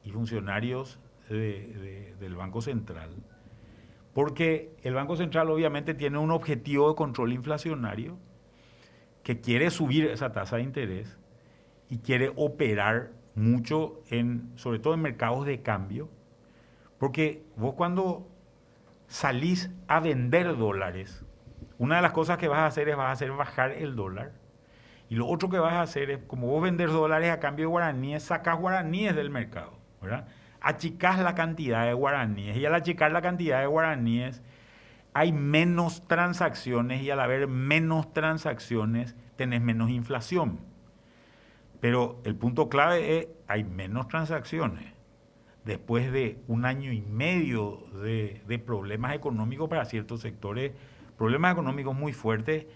y 0.09 0.11
funcionarios 0.11 0.99
del 1.29 2.35
Banco 2.35 2.63
Central, 2.63 3.11
porque 4.15 4.75
el 4.83 4.95
Banco 4.95 5.17
Central 5.17 5.51
obviamente 5.51 5.93
tiene 5.93 6.17
un 6.17 6.31
objetivo 6.31 6.89
de 6.89 6.97
control 6.97 7.33
inflacionario, 7.33 8.17
que 9.23 9.41
quiere 9.41 9.71
subir 9.71 10.07
esa 10.07 10.33
tasa 10.33 10.57
de 10.57 10.63
interés 10.63 11.19
y 11.91 11.99
quiere 11.99 12.33
operar 12.35 13.11
mucho, 13.35 14.01
en, 14.09 14.51
sobre 14.57 14.79
todo 14.79 14.95
en 14.95 15.03
mercados 15.03 15.45
de 15.45 15.61
cambio, 15.61 16.09
porque 16.99 17.45
vos 17.57 17.75
cuando 17.75 18.27
salís 19.07 19.71
a 19.87 20.01
vender 20.01 20.57
dólares, 20.57 21.25
una 21.77 21.97
de 21.97 22.03
las 22.03 22.13
cosas 22.13 22.39
que 22.39 22.49
vas 22.49 22.61
a 22.61 22.67
hacer 22.67 22.89
es 22.89 22.97
vas 22.97 23.09
a 23.09 23.13
hacer 23.13 23.31
bajar 23.33 23.73
el 23.73 23.95
dólar. 23.95 24.33
Y 25.11 25.15
lo 25.15 25.27
otro 25.27 25.49
que 25.49 25.59
vas 25.59 25.75
a 25.75 25.83
hacer 25.83 26.11
es, 26.11 26.19
como 26.27 26.49
vos 26.49 26.63
vender 26.63 26.89
dólares 26.89 27.31
a 27.31 27.41
cambio 27.41 27.67
de 27.67 27.71
guaraníes, 27.71 28.25
sacás 28.25 28.59
guaraníes 28.59 29.15
del 29.15 29.31
mercado, 29.31 29.78
¿verdad? 30.01 30.27
Achicás 30.61 31.19
la 31.19 31.35
cantidad 31.35 31.87
de 31.87 31.93
guaraníes. 31.93 32.57
Y 32.57 32.67
al 32.67 32.75
achicar 32.75 33.13
la 33.13 33.23
cantidad 33.23 33.61
de 33.61 33.67
guaraníes, 33.67 34.43
hay 35.15 35.33
menos 35.33 36.07
transacciones 36.07 37.03
y 37.03 37.11
al 37.11 37.21
haber 37.21 37.49
menos 37.49 38.13
transacciones 38.13 39.17
tenés 39.37 39.61
menos 39.61 39.91
inflación. 39.91 40.61
Pero 41.81 42.21
el 42.25 42.35
punto 42.35 42.69
clave 42.69 43.19
es, 43.19 43.29
hay 43.47 43.65
menos 43.65 44.09
transacciones. 44.09 44.93
Después 45.65 46.13
de 46.13 46.39
un 46.47 46.65
año 46.65 46.93
y 46.93 47.03
medio 47.03 47.85
de, 48.03 48.43
de 48.47 48.59
problemas 48.59 49.15
económicos 49.15 49.69
para 49.69 49.85
ciertos 49.85 50.21
sectores, 50.21 50.73
problemas 51.17 51.53
económicos 51.53 51.95
muy 51.95 52.13
fuertes, 52.13 52.67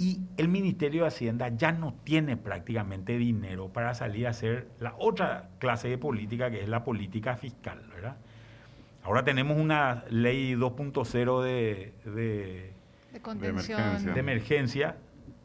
y 0.00 0.20
el 0.36 0.46
Ministerio 0.46 1.02
de 1.02 1.08
Hacienda 1.08 1.48
ya 1.48 1.72
no 1.72 1.92
tiene 2.04 2.36
prácticamente 2.36 3.18
dinero 3.18 3.68
para 3.72 3.94
salir 3.94 4.28
a 4.28 4.30
hacer 4.30 4.68
la 4.78 4.94
otra 4.96 5.50
clase 5.58 5.88
de 5.88 5.98
política 5.98 6.52
que 6.52 6.62
es 6.62 6.68
la 6.68 6.84
política 6.84 7.36
fiscal, 7.36 7.82
¿verdad? 7.92 8.16
Ahora 9.02 9.24
tenemos 9.24 9.58
una 9.58 10.04
ley 10.08 10.54
2.0 10.54 11.42
de, 11.42 11.92
de, 12.04 12.72
de, 13.12 14.20
emergencia. 14.20 14.96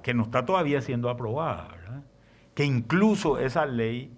que 0.03 0.13
no 0.13 0.23
está 0.23 0.45
todavía 0.45 0.81
siendo 0.81 1.09
aprobada, 1.09 1.69
¿verdad? 1.69 2.03
Que 2.53 2.65
incluso 2.65 3.39
esa 3.39 3.65
ley, 3.65 4.13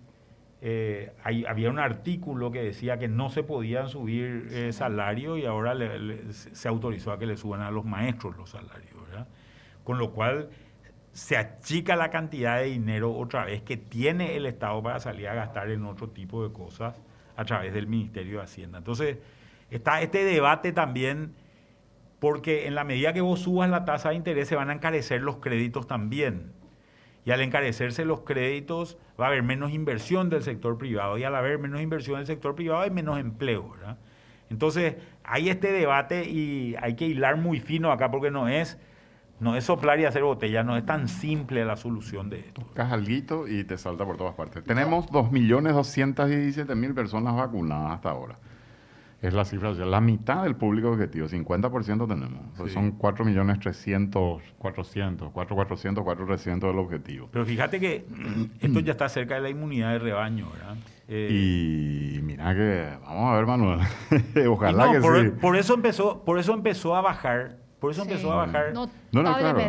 eh, 0.61 1.13
había 1.23 1.69
un 1.69 1.79
artículo 1.79 2.51
que 2.51 2.61
decía 2.61 2.99
que 2.99 3.07
no 3.07 3.29
se 3.29 3.43
podían 3.43 3.87
subir 3.87 4.49
eh, 4.51 4.73
salarios 4.73 5.39
y 5.39 5.45
ahora 5.45 5.75
se 6.31 6.67
autorizó 6.67 7.13
a 7.13 7.19
que 7.19 7.25
le 7.25 7.37
suban 7.37 7.61
a 7.61 7.71
los 7.71 7.85
maestros 7.85 8.35
los 8.35 8.49
salarios. 8.49 8.94
Con 9.85 9.97
lo 9.97 10.11
cual 10.11 10.49
se 11.13 11.37
achica 11.37 11.95
la 11.95 12.09
cantidad 12.09 12.57
de 12.57 12.65
dinero 12.65 13.13
otra 13.13 13.45
vez 13.45 13.61
que 13.61 13.77
tiene 13.77 14.35
el 14.35 14.45
Estado 14.45 14.83
para 14.83 14.99
salir 14.99 15.29
a 15.29 15.33
gastar 15.33 15.71
en 15.71 15.85
otro 15.85 16.09
tipo 16.09 16.45
de 16.45 16.51
cosas 16.51 17.01
a 17.37 17.45
través 17.45 17.73
del 17.73 17.87
Ministerio 17.87 18.39
de 18.39 18.43
Hacienda. 18.43 18.79
Entonces, 18.79 19.19
está 19.69 20.01
este 20.01 20.25
debate 20.25 20.73
también, 20.73 21.33
porque 22.19 22.67
en 22.67 22.75
la 22.75 22.83
medida 22.83 23.13
que 23.13 23.21
vos 23.21 23.39
subas 23.39 23.69
la 23.69 23.85
tasa 23.85 24.09
de 24.09 24.15
interés 24.15 24.49
se 24.49 24.57
van 24.57 24.69
a 24.69 24.73
encarecer 24.73 25.21
los 25.21 25.37
créditos 25.37 25.87
también. 25.87 26.51
Y 27.23 27.31
al 27.31 27.39
encarecerse 27.39 28.03
los 28.03 28.21
créditos 28.21 28.97
va 29.17 29.25
a 29.25 29.27
haber 29.29 29.41
menos 29.41 29.71
inversión 29.71 30.29
del 30.29 30.43
sector 30.43 30.77
privado. 30.77 31.17
Y 31.17 31.23
al 31.23 31.35
haber 31.35 31.59
menos 31.59 31.79
inversión 31.79 32.17
del 32.17 32.27
sector 32.27 32.55
privado 32.55 32.81
hay 32.81 32.91
menos 32.91 33.19
empleo. 33.19 33.73
Entonces, 34.49 34.95
hay 35.23 35.49
este 35.49 35.71
debate 35.71 36.29
y 36.29 36.75
hay 36.81 36.95
que 36.95 37.05
hilar 37.05 37.37
muy 37.37 37.61
fino 37.61 37.91
acá 37.91 38.11
porque 38.11 38.31
no 38.31 38.49
es 38.49 38.77
no 39.39 39.55
es 39.55 39.65
soplar 39.65 39.99
y 39.99 40.05
hacer 40.05 40.23
botella, 40.23 40.63
no 40.63 40.77
es 40.77 40.85
tan 40.85 41.07
simple 41.07 41.65
la 41.65 41.75
solución 41.75 42.29
de 42.29 42.39
esto. 42.39 42.61
Buscas 42.61 42.91
algo 42.91 43.47
y 43.47 43.63
te 43.63 43.77
salta 43.77 44.05
por 44.05 44.17
todas 44.17 44.33
partes. 44.35 44.63
Tenemos 44.63 45.07
2.217.000 45.07 46.93
personas 46.93 47.35
vacunadas 47.35 47.91
hasta 47.95 48.09
ahora. 48.09 48.37
Es 49.21 49.33
la 49.33 49.43
cifra, 49.43 49.71
la 49.71 50.01
mitad 50.01 50.43
del 50.43 50.55
público 50.55 50.91
objetivo, 50.91 51.27
50% 51.27 52.07
tenemos. 52.07 52.71
Son 52.71 52.99
4.300.000, 52.99 54.41
400, 54.57 55.29
4.400, 55.29 55.95
4.300 55.95 56.59
del 56.59 56.77
objetivo. 56.77 57.29
Pero 57.31 57.45
fíjate 57.45 57.79
que 57.79 58.05
esto 58.59 58.79
ya 58.81 58.91
está 58.91 59.09
cerca 59.09 59.35
de 59.35 59.41
la 59.41 59.49
inmunidad 59.49 59.93
de 59.93 59.99
rebaño, 59.99 60.51
¿verdad? 60.51 60.75
Eh, 61.07 62.17
y 62.17 62.21
mira 62.21 62.53
que, 62.53 62.89
vamos 63.03 63.31
a 63.31 63.35
ver, 63.35 63.45
Manuel, 63.45 63.79
ojalá 64.47 64.91
que 64.91 64.99
por, 64.99 65.21
sí. 65.21 65.31
Por 65.41 65.55
eso, 65.55 65.73
empezó, 65.73 66.23
por 66.23 66.37
eso 66.37 66.53
empezó 66.53 66.95
a 66.95 67.01
bajar 67.01 67.64
por 67.85 67.91
eso 67.91 68.01
empezó 68.01 68.33
a 68.33 68.47
bajar. 68.47 68.73
No, 68.73 68.89
no, 69.11 69.21
no, 69.21 69.37
claro, 69.37 69.59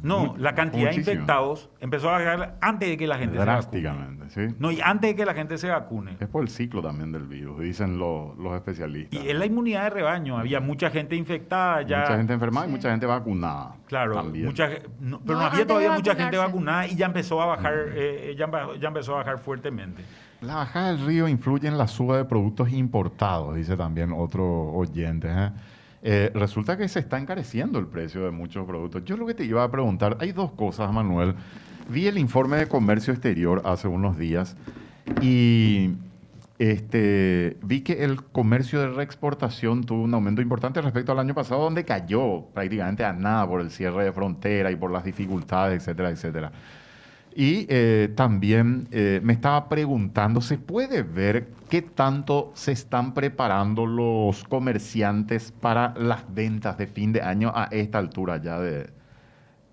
no 0.00 0.36
la 0.38 0.54
cantidad 0.54 0.90
de 0.90 0.94
infectados 0.94 1.70
empezó 1.80 2.08
a 2.08 2.12
bajar 2.12 2.56
antes 2.60 2.88
de 2.88 2.96
que 2.96 3.08
la 3.08 3.18
gente 3.18 3.32
se 3.32 3.38
vacune. 3.44 3.52
Drásticamente, 3.52 4.30
sí. 4.30 4.54
No, 4.60 4.70
y 4.70 4.80
antes 4.80 5.10
de 5.10 5.16
que 5.16 5.24
la 5.24 5.34
gente 5.34 5.58
se 5.58 5.68
vacune. 5.68 6.16
Es 6.20 6.28
por 6.28 6.44
el 6.44 6.50
ciclo 6.50 6.80
también 6.80 7.10
del 7.10 7.26
virus, 7.26 7.60
dicen 7.60 7.98
los, 7.98 8.38
los 8.38 8.54
especialistas. 8.54 9.24
Y 9.24 9.28
es 9.28 9.36
la 9.36 9.46
inmunidad 9.46 9.82
de 9.82 9.90
rebaño. 9.90 10.38
Había 10.38 10.60
mucha 10.60 10.88
gente 10.90 11.16
infectada 11.16 11.82
ya. 11.82 12.02
Mucha 12.02 12.16
gente 12.16 12.32
enfermada 12.32 12.68
y 12.68 12.70
mucha 12.70 12.90
gente 12.92 13.06
vacunada. 13.06 13.74
Claro, 13.88 14.22
mucha, 14.22 14.68
pero 14.68 14.88
no, 15.00 15.40
había 15.40 15.66
todavía 15.66 15.90
mucha 15.94 16.14
gente 16.14 16.36
vacunada 16.36 16.86
y 16.86 16.94
ya 16.94 17.06
empezó 17.06 17.42
a 17.42 17.46
bajar, 17.46 17.74
eh, 17.88 18.36
ya, 18.38 18.48
ya 18.80 18.86
empezó 18.86 19.14
a 19.14 19.16
bajar 19.16 19.38
fuertemente. 19.38 20.04
La 20.42 20.54
bajada 20.54 20.92
del 20.92 21.04
río 21.04 21.26
influye 21.26 21.66
en 21.66 21.76
la 21.76 21.88
suba 21.88 22.18
de 22.18 22.24
productos 22.24 22.70
importados, 22.70 23.56
dice 23.56 23.76
también 23.76 24.12
otro 24.12 24.44
oyente. 24.44 25.26
¿eh? 25.28 25.50
Eh, 26.06 26.30
resulta 26.34 26.76
que 26.76 26.86
se 26.86 27.00
está 27.00 27.18
encareciendo 27.18 27.78
el 27.78 27.86
precio 27.86 28.22
de 28.26 28.30
muchos 28.30 28.66
productos. 28.66 29.02
Yo 29.06 29.16
lo 29.16 29.26
que 29.26 29.32
te 29.32 29.44
iba 29.44 29.64
a 29.64 29.70
preguntar, 29.70 30.18
hay 30.20 30.32
dos 30.32 30.52
cosas, 30.52 30.92
Manuel. 30.92 31.34
Vi 31.88 32.06
el 32.06 32.18
informe 32.18 32.58
de 32.58 32.68
comercio 32.68 33.14
exterior 33.14 33.62
hace 33.64 33.88
unos 33.88 34.18
días 34.18 34.54
y 35.22 35.92
este, 36.58 37.56
vi 37.62 37.80
que 37.80 38.04
el 38.04 38.22
comercio 38.22 38.80
de 38.80 38.88
reexportación 38.90 39.84
tuvo 39.84 40.02
un 40.02 40.12
aumento 40.12 40.42
importante 40.42 40.82
respecto 40.82 41.12
al 41.12 41.20
año 41.20 41.34
pasado, 41.34 41.62
donde 41.62 41.86
cayó 41.86 42.48
prácticamente 42.52 43.02
a 43.02 43.14
nada 43.14 43.48
por 43.48 43.62
el 43.62 43.70
cierre 43.70 44.04
de 44.04 44.12
frontera 44.12 44.70
y 44.70 44.76
por 44.76 44.90
las 44.90 45.04
dificultades, 45.04 45.82
etcétera, 45.82 46.10
etcétera. 46.10 46.52
Y 47.36 47.66
eh, 47.68 48.12
también 48.14 48.86
eh, 48.92 49.20
me 49.24 49.32
estaba 49.32 49.68
preguntando, 49.68 50.40
¿se 50.40 50.56
puede 50.56 51.02
ver 51.02 51.48
qué 51.68 51.82
tanto 51.82 52.52
se 52.54 52.70
están 52.70 53.12
preparando 53.12 53.86
los 53.86 54.44
comerciantes 54.44 55.50
para 55.50 55.94
las 55.96 56.32
ventas 56.32 56.78
de 56.78 56.86
fin 56.86 57.12
de 57.12 57.22
año 57.22 57.50
a 57.52 57.64
esta 57.72 57.98
altura 57.98 58.36
ya 58.36 58.60
de, 58.60 58.88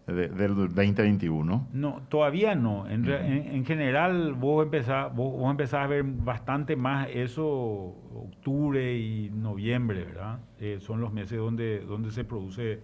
del 0.08 0.56
2021? 0.56 1.68
No, 1.72 2.02
todavía 2.10 2.56
no. 2.56 2.90
En, 2.90 3.64
general, 3.64 4.34
vos 4.34 4.66
empezás, 4.66 5.14
vos, 5.14 5.52
empezás 5.52 5.86
a 5.86 5.88
ver 5.88 6.04
bastante 6.04 6.76
más 6.76 7.10
eso 7.14 7.38
octubre 7.38 8.98
y 8.98 9.30
noviembre, 9.30 10.06
¿verdad? 10.06 10.40
Eh, 10.60 10.80
son 10.82 11.00
los 11.00 11.14
meses 11.14 11.38
donde, 11.38 11.82
donde 11.82 12.10
se 12.10 12.24
produce 12.24 12.80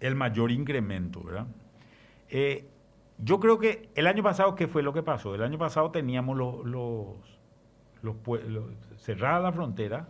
el 0.00 0.14
mayor 0.14 0.50
incremento, 0.50 1.22
¿verdad? 1.22 1.46
Yo 3.18 3.40
creo 3.40 3.58
que 3.58 3.90
el 3.94 4.06
año 4.06 4.22
pasado, 4.22 4.54
¿qué 4.54 4.68
fue 4.68 4.82
lo 4.82 4.92
que 4.92 5.02
pasó? 5.02 5.34
El 5.34 5.42
año 5.42 5.58
pasado 5.58 5.90
teníamos 5.90 6.36
los, 6.36 6.64
los, 6.64 7.06
los, 8.02 8.16
cerrada 8.96 9.40
la 9.40 9.52
frontera 9.52 10.08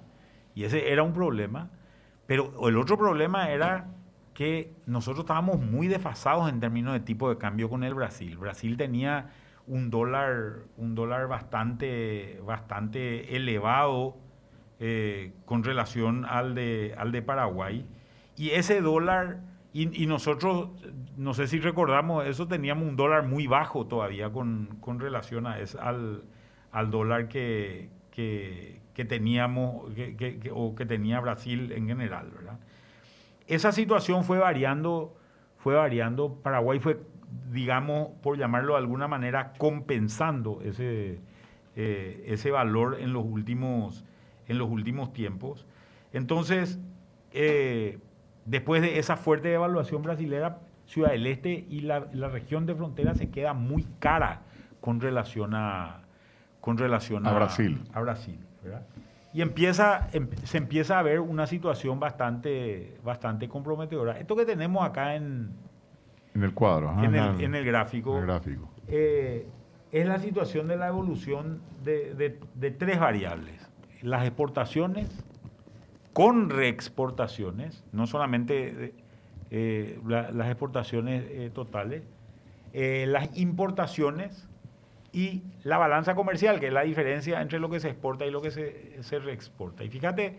y 0.55 0.65
ese 0.65 0.93
era 0.93 1.03
un 1.03 1.13
problema, 1.13 1.71
pero 2.27 2.69
el 2.69 2.77
otro 2.77 2.99
problema 2.99 3.51
era 3.51 3.89
que 4.35 4.73
nosotros 4.87 5.25
estábamos 5.25 5.59
muy 5.61 5.89
desfasados 5.89 6.49
en 6.49 6.61
términos 6.61 6.93
de 6.93 7.01
tipo 7.01 7.29
de 7.29 7.39
cambio 7.39 7.69
con 7.69 7.83
el 7.83 7.95
Brasil. 7.95 8.37
Brasil 8.37 8.77
tenía 8.77 9.31
un 9.67 9.91
dólar, 9.91 10.59
un 10.77 10.95
dólar 10.95 11.29
bastante, 11.29 12.41
bastante 12.45 13.37
elevado 13.37 14.17
eh, 14.81 15.33
con 15.45 15.65
relación 15.65 16.25
al 16.25 16.55
de, 16.55 16.95
al 16.97 17.11
de 17.11 17.23
Paraguay. 17.23 17.87
Y 18.37 18.51
ese 18.51 18.81
dólar, 18.81 19.41
y, 19.73 20.07
nosotros, 20.07 20.71
no 21.17 21.35
sé 21.35 21.47
si 21.47 21.61
recordamos, 21.61 22.27
eso 22.27 22.49
teníamos 22.49 22.89
un 22.89 22.97
dólar 22.97 23.27
muy 23.27 23.47
bajo 23.47 23.87
todavía 23.87 24.31
con, 24.31 24.79
con 24.81 24.99
relación 24.99 25.47
a 25.47 25.59
al, 25.81 26.25
al 26.73 26.91
dólar 26.91 27.29
que, 27.29 27.91
que, 28.11 29.05
teníamos 29.05 29.93
o 30.53 30.75
que 30.75 30.87
tenía 30.87 31.21
Brasil 31.21 31.71
en 31.73 31.87
general. 31.87 32.31
¿verdad? 32.35 32.59
Esa 33.47 33.71
situación 33.73 34.25
fue 34.25 34.39
variando, 34.39 35.17
fue 35.59 35.75
variando. 35.75 36.35
Paraguay 36.43 36.81
fue, 36.81 37.01
digamos, 37.53 38.09
por 38.23 38.37
llamarlo 38.37 38.73
de 38.73 38.81
alguna 38.81 39.07
manera, 39.07 39.53
compensando 39.59 40.61
ese, 40.65 41.21
eh, 41.77 42.25
ese 42.27 42.51
valor 42.51 42.99
en 43.01 43.13
los 43.13 43.25
últimos, 43.25 44.05
en 44.49 44.59
los 44.59 44.69
últimos 44.69 45.13
tiempos. 45.13 45.67
Entonces, 46.13 46.81
eh, 47.33 47.99
después 48.49 48.83
de 48.83 48.99
esa 48.99 49.17
fuerte 49.17 49.49
devaluación 49.49 50.03
brasilera, 50.03 50.59
Ciudad 50.87 51.11
del 51.11 51.27
Este 51.27 51.67
y 51.69 51.81
la, 51.81 52.01
región 52.01 52.65
de 52.65 52.75
frontera 52.75 53.15
se 53.15 53.29
queda 53.29 53.53
muy 53.53 53.87
cara 53.99 54.41
con 54.81 55.01
relación 55.01 55.55
a, 55.55 56.01
con 56.61 56.79
relación 56.79 57.27
a, 57.27 57.33
Brasil. 57.35 57.83
A 57.93 58.01
Brasil 58.01 58.39
Y 59.35 59.43
empieza, 59.43 60.09
em, 60.13 60.31
se 60.45 60.57
empieza 60.57 60.99
a 60.99 61.03
ver 61.03 61.21
una 61.21 61.47
situación 61.47 62.01
bastante, 62.01 62.97
bastante 63.05 63.49
comprometedora. 63.49 64.19
Esto 64.19 64.35
que 64.35 64.47
tenemos 64.47 64.83
acá 64.83 65.15
en, 65.15 65.51
en 66.35 66.43
el 66.43 66.55
cuadro, 66.55 66.91
en, 67.03 67.55
el, 67.55 67.65
gráfico, 67.65 68.19
gráfico. 68.23 68.71
Eh, 68.87 69.47
es 69.93 70.07
la 70.07 70.19
situación 70.19 70.69
de 70.69 70.77
la 70.77 70.89
evolución 70.89 71.61
de, 71.85 72.39
tres 72.79 72.99
variables. 72.99 73.71
Las 74.03 74.25
exportaciones 74.25 75.09
con 76.19 76.51
reexportaciones, 76.51 77.85
no 77.93 78.09
solamente 78.09 78.93
eh, 79.53 80.01
las 80.05 80.49
exportaciones 80.49 81.23
eh, 81.29 81.49
totales, 81.55 82.03
las 82.73 83.39
importaciones 83.39 84.49
y 85.13 85.45
la 85.63 85.79
balanza 85.79 86.17
comercial, 86.17 86.59
que 86.59 86.67
es 86.67 86.73
la 86.73 86.83
diferencia 86.83 87.41
entre 87.41 87.61
lo 87.61 87.71
que 87.71 87.79
se 87.79 87.91
exporta 87.91 88.27
y 88.27 88.33
lo 88.33 88.43
que 88.43 88.51
se, 88.51 89.19
reexporta. 89.21 89.85
Y 89.85 89.91
fíjate 89.91 90.35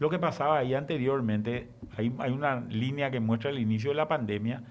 lo 0.00 0.10
que 0.10 0.18
pasaba 0.18 0.58
ahí 0.58 0.74
anteriormente, 0.74 1.68
hay 1.96 2.08
una 2.08 2.62
línea 2.68 3.12
que 3.12 3.20
muestra 3.20 3.50
el 3.50 3.60
inicio 3.60 3.90
de 3.90 3.96
la 3.98 4.08
pandemia. 4.08 4.64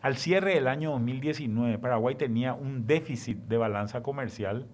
Al 0.00 0.16
cierre 0.16 0.54
del 0.54 0.68
año 0.68 0.92
2019, 0.92 1.78
Paraguay 1.78 2.14
tenía 2.14 2.54
un 2.54 2.86
déficit 2.86 3.38
de 3.48 3.56
balanza 3.56 4.04
comercial 4.04 4.68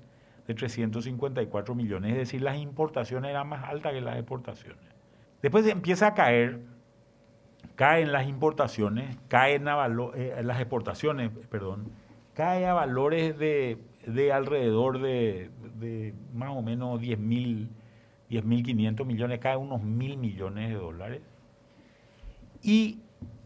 de 0.47 0.55
354 0.55 1.75
millones, 1.75 2.13
es 2.13 2.19
decir, 2.19 2.43
las 2.43 2.59
importaciones 2.59 3.31
eran 3.31 3.49
más 3.49 3.65
altas 3.65 3.95
que 3.95 4.03
las 4.03 4.19
exportaciones. 4.19 5.00
Después 5.43 5.67
empieza 5.67 6.09
a 6.09 6.15
caer, 6.15 6.61
caen 7.77 8.13
las 8.13 8.27
importaciones, 8.29 9.17
caen 9.29 9.67
eh, 9.69 10.41
las 10.43 10.61
exportaciones, 10.61 11.31
perdón, 11.49 11.91
cae 12.35 12.67
a 12.67 12.75
valores 12.75 13.39
de 13.39 13.79
de 14.07 14.33
alrededor 14.33 15.01
de, 15.01 15.51
más 16.35 16.51
o 16.51 16.63
menos 16.63 17.01
10.000, 17.01 17.69
10.500 18.31 19.05
millones, 19.05 19.39
cae 19.41 19.57
unos 19.57 19.83
mil 19.83 20.17
millones 20.17 20.71
de 20.71 20.75
dólares. 20.75 21.21
Y 22.63 23.01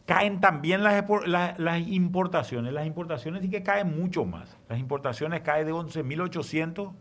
caen 0.07 0.41
también 0.41 0.83
las, 0.83 1.05
las, 1.27 1.89
importaciones. 1.89 2.73
Las 2.73 2.87
importaciones 2.87 3.43
sí 3.43 3.51
que 3.51 3.63
caen 3.63 3.99
mucho 3.99 4.25
más. 4.25 4.57
Las 4.69 4.79
importaciones 4.79 5.41
caen 5.41 5.67
de 5.67 5.73
11.800 5.73 6.93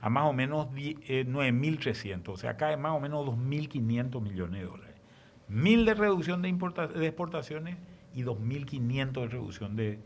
a 0.00 0.08
más 0.10 0.24
o 0.24 0.32
menos 0.32 0.68
9.300. 0.68 2.28
Eh, 2.28 2.32
o 2.32 2.36
sea, 2.36 2.56
cae 2.56 2.76
más 2.76 2.92
o 2.92 3.00
menos 3.00 3.26
2.500 3.26 4.20
millones 4.20 4.60
de 4.60 4.66
dólares. 4.66 4.96
Mil 5.48 5.84
de 5.84 5.94
reducción 5.94 6.42
de, 6.42 6.52
de 6.52 7.06
exportaciones 7.06 7.76
y 8.14 8.22
2.500 8.22 9.12
de 9.12 9.28
reducción 9.28 9.76
de, 9.76 10.00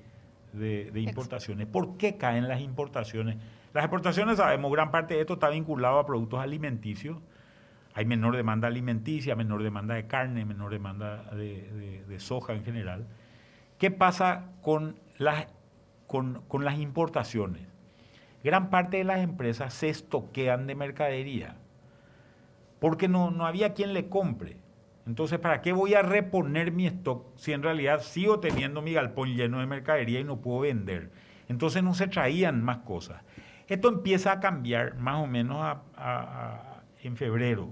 de, 0.53 1.01
importaciones. 1.01 1.67
¿Por 1.67 1.97
qué 1.97 2.17
caen 2.17 2.49
las 2.49 2.61
importaciones? 2.61 3.37
Las 3.73 3.85
exportaciones, 3.85 4.39
sabemos, 4.39 4.71
gran 4.73 4.91
parte 4.91 5.15
de 5.15 5.21
esto 5.21 5.35
está 5.35 5.49
vinculado 5.49 5.99
a 5.99 6.07
productos 6.07 6.41
alimenticios. 6.41 7.19
Hay 7.95 8.05
menor 8.05 8.37
demanda 8.37 8.69
alimenticia, 8.69 9.35
menor 9.37 9.63
demanda 9.63 9.95
de 9.95 10.07
carne, 10.07 10.45
menor 10.45 10.71
demanda 10.71 11.25
de, 11.33 12.17
soja 12.19 12.55
en 12.55 12.65
general. 12.65 13.07
¿Qué 13.79 13.91
pasa 13.91 14.53
con 14.63 14.97
las, 15.19 15.47
con, 16.07 16.43
las 16.61 16.79
importaciones? 16.79 17.63
Gran 18.43 18.71
parte 18.71 18.99
de 18.99 19.05
las 19.05 19.21
empresas 19.21 19.75
se 19.75 19.89
estoquean 19.89 20.67
de 20.67 20.75
mercadería 20.75 21.57
porque 22.81 23.09
no, 23.09 23.31
no 23.31 23.47
había 23.47 23.75
quien 23.75 23.93
le 23.93 24.09
compre. 24.09 24.57
Entonces, 25.07 25.39
¿para 25.39 25.61
qué 25.61 25.73
voy 25.73 25.95
a 25.95 26.03
reponer 26.03 26.73
mi 26.73 26.87
stock 26.87 27.27
si 27.37 27.53
en 27.53 27.63
realidad 27.63 28.01
sigo 28.01 28.41
teniendo 28.41 28.83
mi 28.83 28.93
galpón 28.93 29.35
lleno 29.35 29.61
de 29.61 29.67
mercadería 29.67 30.21
y 30.21 30.25
no 30.25 30.41
puedo 30.41 30.61
vender? 30.61 31.11
Entonces 31.49 31.83
no 31.83 31.95
se 31.95 32.07
traían 32.07 32.63
más 32.63 32.79
cosas. 32.79 33.23
Esto 33.67 33.89
empieza 33.89 34.33
a 34.33 34.41
cambiar 34.41 34.97
más 34.97 35.17
o 35.17 35.27
menos 35.27 35.79
en 37.03 37.17
febrero. 37.17 37.71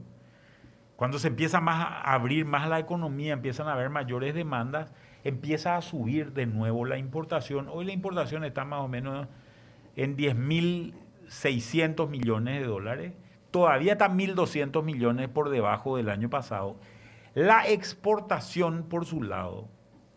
Cuando 0.97 1.19
se 1.19 1.29
empieza 1.29 1.61
más 1.61 1.81
a 1.81 2.13
abrir 2.13 2.45
más 2.45 2.69
la 2.69 2.79
economía, 2.79 3.33
empiezan 3.33 3.69
a 3.69 3.73
haber 3.73 3.89
mayores 3.89 4.35
demandas, 4.35 4.93
empieza 5.23 5.77
a 5.77 5.83
subir 5.83 6.33
de 6.33 6.47
nuevo 6.47 6.85
la 6.85 6.99
importación. 6.99 7.69
Hoy 7.71 7.85
la 7.85 7.93
importación 7.93 8.45
está 8.45 8.65
más 8.65 8.81
o 8.81 8.89
menos 8.89 9.29
en 9.99 10.17
10.600 10.17 12.09
millones 12.09 12.61
de 12.61 12.67
dólares. 12.67 13.13
Todavía 13.51 13.93
está 13.93 14.09
1.200 14.09 14.83
millones 14.83 15.29
por 15.29 15.51
debajo 15.51 15.99
del 15.99 16.09
año 16.09 16.31
pasado 16.31 16.79
la 17.39 17.69
exportación, 17.69 18.89
por 18.89 19.05
su 19.05 19.23
lado, 19.23 19.69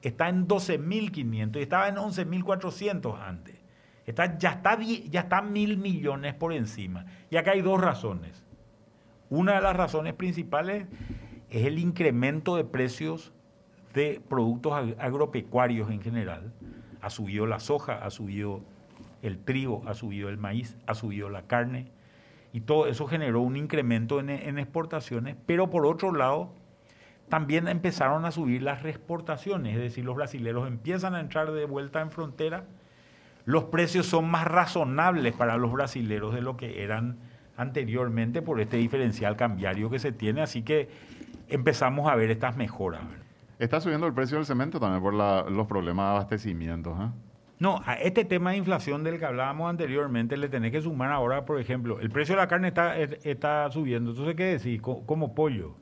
está 0.02 0.28
en 0.28 0.48
12.500 0.48 1.58
y 1.58 1.62
estaba 1.62 1.88
en 1.88 1.98
11.400 1.98 3.20
antes. 3.22 3.62
Está, 4.08 4.39
ya, 4.39 4.54
está, 4.54 4.80
ya 4.82 5.20
está 5.20 5.44
mil 5.44 5.78
millones 5.78 6.34
por 6.34 6.52
encima. 6.52 7.06
Y 7.30 7.38
acá 7.38 7.52
hay 7.52 7.62
dos 7.62 7.80
razones. 7.80 8.44
Una 9.30 9.54
de 9.54 9.62
las 9.62 9.76
razones 9.76 10.13
principales 10.13 10.88
es 11.52 11.65
el 11.67 11.78
incremento 11.78 12.56
de 12.56 12.63
precios 12.63 13.34
de 13.94 14.20
productos 14.28 14.74
agropecuarios 14.98 15.91
en 15.91 16.02
general. 16.02 16.52
Ha 17.02 17.12
subido 17.12 17.46
la 17.46 17.60
soja, 17.60 18.04
ha 18.04 18.10
subido 18.10 18.63
el 19.21 19.39
trigo, 19.39 19.84
ha 19.88 19.93
subido 19.93 20.29
el 20.29 20.38
maíz, 20.38 20.77
ha 20.88 20.95
subido 20.95 21.29
la 21.29 21.43
carne. 21.43 21.91
Y 22.53 22.62
todo 22.62 22.88
eso 22.88 23.07
generó 23.07 23.41
un 23.41 23.55
incremento 23.55 24.19
en, 24.19 24.29
exportaciones. 24.29 25.36
Pero 25.45 25.69
por 25.69 25.86
otro 25.86 26.13
lado, 26.13 26.53
también 27.29 27.67
empezaron 27.67 28.25
a 28.25 28.31
subir 28.31 28.62
las 28.62 28.84
reexportaciones, 28.84 29.75
es 29.75 29.81
decir, 29.81 30.03
los 30.03 30.15
brasileños 30.15 30.67
empiezan 30.67 31.15
a 31.15 31.21
entrar 31.21 31.51
de 31.51 31.65
vuelta 31.65 32.01
en 32.01 32.12
frontera, 32.12 32.65
los 33.45 33.65
precios 33.65 34.05
son 34.05 34.29
más 34.29 34.45
razonables 34.45 35.34
para 35.34 35.57
los 35.57 35.71
brasileros 35.71 36.34
de 36.34 36.41
lo 36.41 36.57
que 36.57 36.84
eran 36.84 37.17
anteriormente 37.57 38.41
por 38.41 38.60
este 38.60 38.77
diferencial 38.77 39.36
cambiario 39.36 39.89
que 39.89 39.99
se 39.99 40.12
tiene, 40.12 40.41
así 40.41 40.62
que 40.62 40.89
empezamos 41.47 42.12
a 42.12 42.15
ver 42.15 42.31
estas 42.31 42.57
mejoras. 42.57 43.01
Está 43.60 43.79
subiendo 43.79 44.07
el 44.07 44.13
precio 44.13 44.38
del 44.38 44.45
cemento 44.45 44.79
también 44.79 45.01
por 45.01 45.13
los 45.13 45.67
problemas 45.67 46.05
de 46.05 46.10
abastecimiento. 46.12 46.97
¿eh? 46.99 47.31
No, 47.62 47.80
a 47.86 47.93
este 47.93 48.26
tema 48.26 48.50
de 48.50 48.58
inflación 48.58 49.04
del 49.04 49.19
que 49.19 49.26
hablábamos 49.26 49.69
anteriormente 49.69 50.36
le 50.36 50.50
tenés 50.50 50.71
que 50.71 50.82
sumar 50.82 51.12
ahora, 51.12 51.45
por 51.45 51.60
ejemplo, 51.60 52.00
el 52.00 52.10
precio 52.10 52.34
de 52.34 52.41
la 52.41 52.47
carne 52.47 52.69
está, 52.69 52.97
está 52.97 53.69
subiendo. 53.69 54.10
Entonces, 54.10 54.34
¿qué 54.34 54.58
decís? 54.58 54.82
Como 54.82 55.36
pollo. 55.36 55.76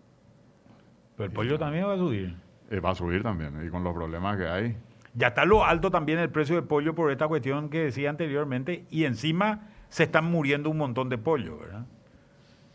Pero 1.15 1.28
el 1.28 1.32
pollo 1.32 1.58
también 1.58 1.86
va 1.86 1.94
a 1.94 1.98
subir. 1.98 2.36
Eh, 2.70 2.82
va 2.82 2.89
a 2.89 2.96
subir 2.96 3.24
también, 3.24 3.65
y 3.65 3.70
con 3.70 3.82
los 3.86 3.94
problemas 3.94 4.36
que 4.36 4.46
hay. 4.46 4.78
Ya 5.13 5.28
está 5.28 5.46
lo 5.46 5.63
alto 5.63 5.89
también 5.89 6.20
el 6.20 6.30
precio 6.30 6.56
del 6.56 6.65
pollo 6.65 6.94
por 6.94 7.13
esta 7.13 7.30
cuestión 7.30 7.70
que 7.70 7.86
decía 7.86 8.10
anteriormente, 8.10 8.84
y 8.89 9.06
encima 9.06 9.70
se 9.88 10.04
están 10.04 10.26
muriendo 10.26 10.70
un 10.70 10.78
montón 10.78 11.08
de 11.08 11.18
pollo, 11.18 11.60
¿verdad? 11.60 11.86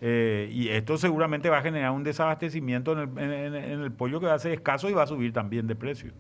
Eh, 0.00 0.48
y 0.50 0.70
esto 0.70 0.96
seguramente 0.96 1.50
va 1.50 1.58
a 1.58 1.62
generar 1.62 1.90
un 1.90 2.04
desabastecimiento 2.04 2.92
en 2.92 3.18
el, 3.54 3.92
pollo 3.92 4.18
que 4.18 4.24
va 4.24 4.34
a 4.34 4.38
ser 4.38 4.52
escaso 4.52 4.88
y 4.88 4.94
va 4.94 5.02
a 5.02 5.06
subir 5.06 5.34
también 5.34 5.66
de 5.66 5.76
precio. 5.76 6.14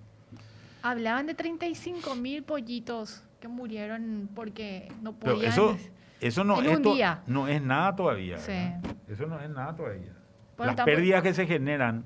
Hablaban 0.84 1.26
de 1.26 1.34
35 1.34 2.14
mil 2.14 2.42
pollitos 2.42 3.24
que 3.40 3.48
murieron 3.48 4.28
porque 4.34 4.92
no 5.00 5.14
podían... 5.14 5.38
Pero 5.38 5.48
eso, 5.48 5.76
eso 6.20 6.44
no, 6.44 6.60
esto 6.60 6.94
no 7.26 7.48
es 7.48 7.62
nada 7.62 7.96
todavía. 7.96 8.36
Eso 8.36 9.26
no 9.26 9.40
es 9.40 9.48
nada 9.48 9.74
todavía. 9.74 10.12
Las 10.58 10.76
pérdidas 10.76 11.22
que 11.22 11.34
se 11.34 11.46
generan 11.46 12.04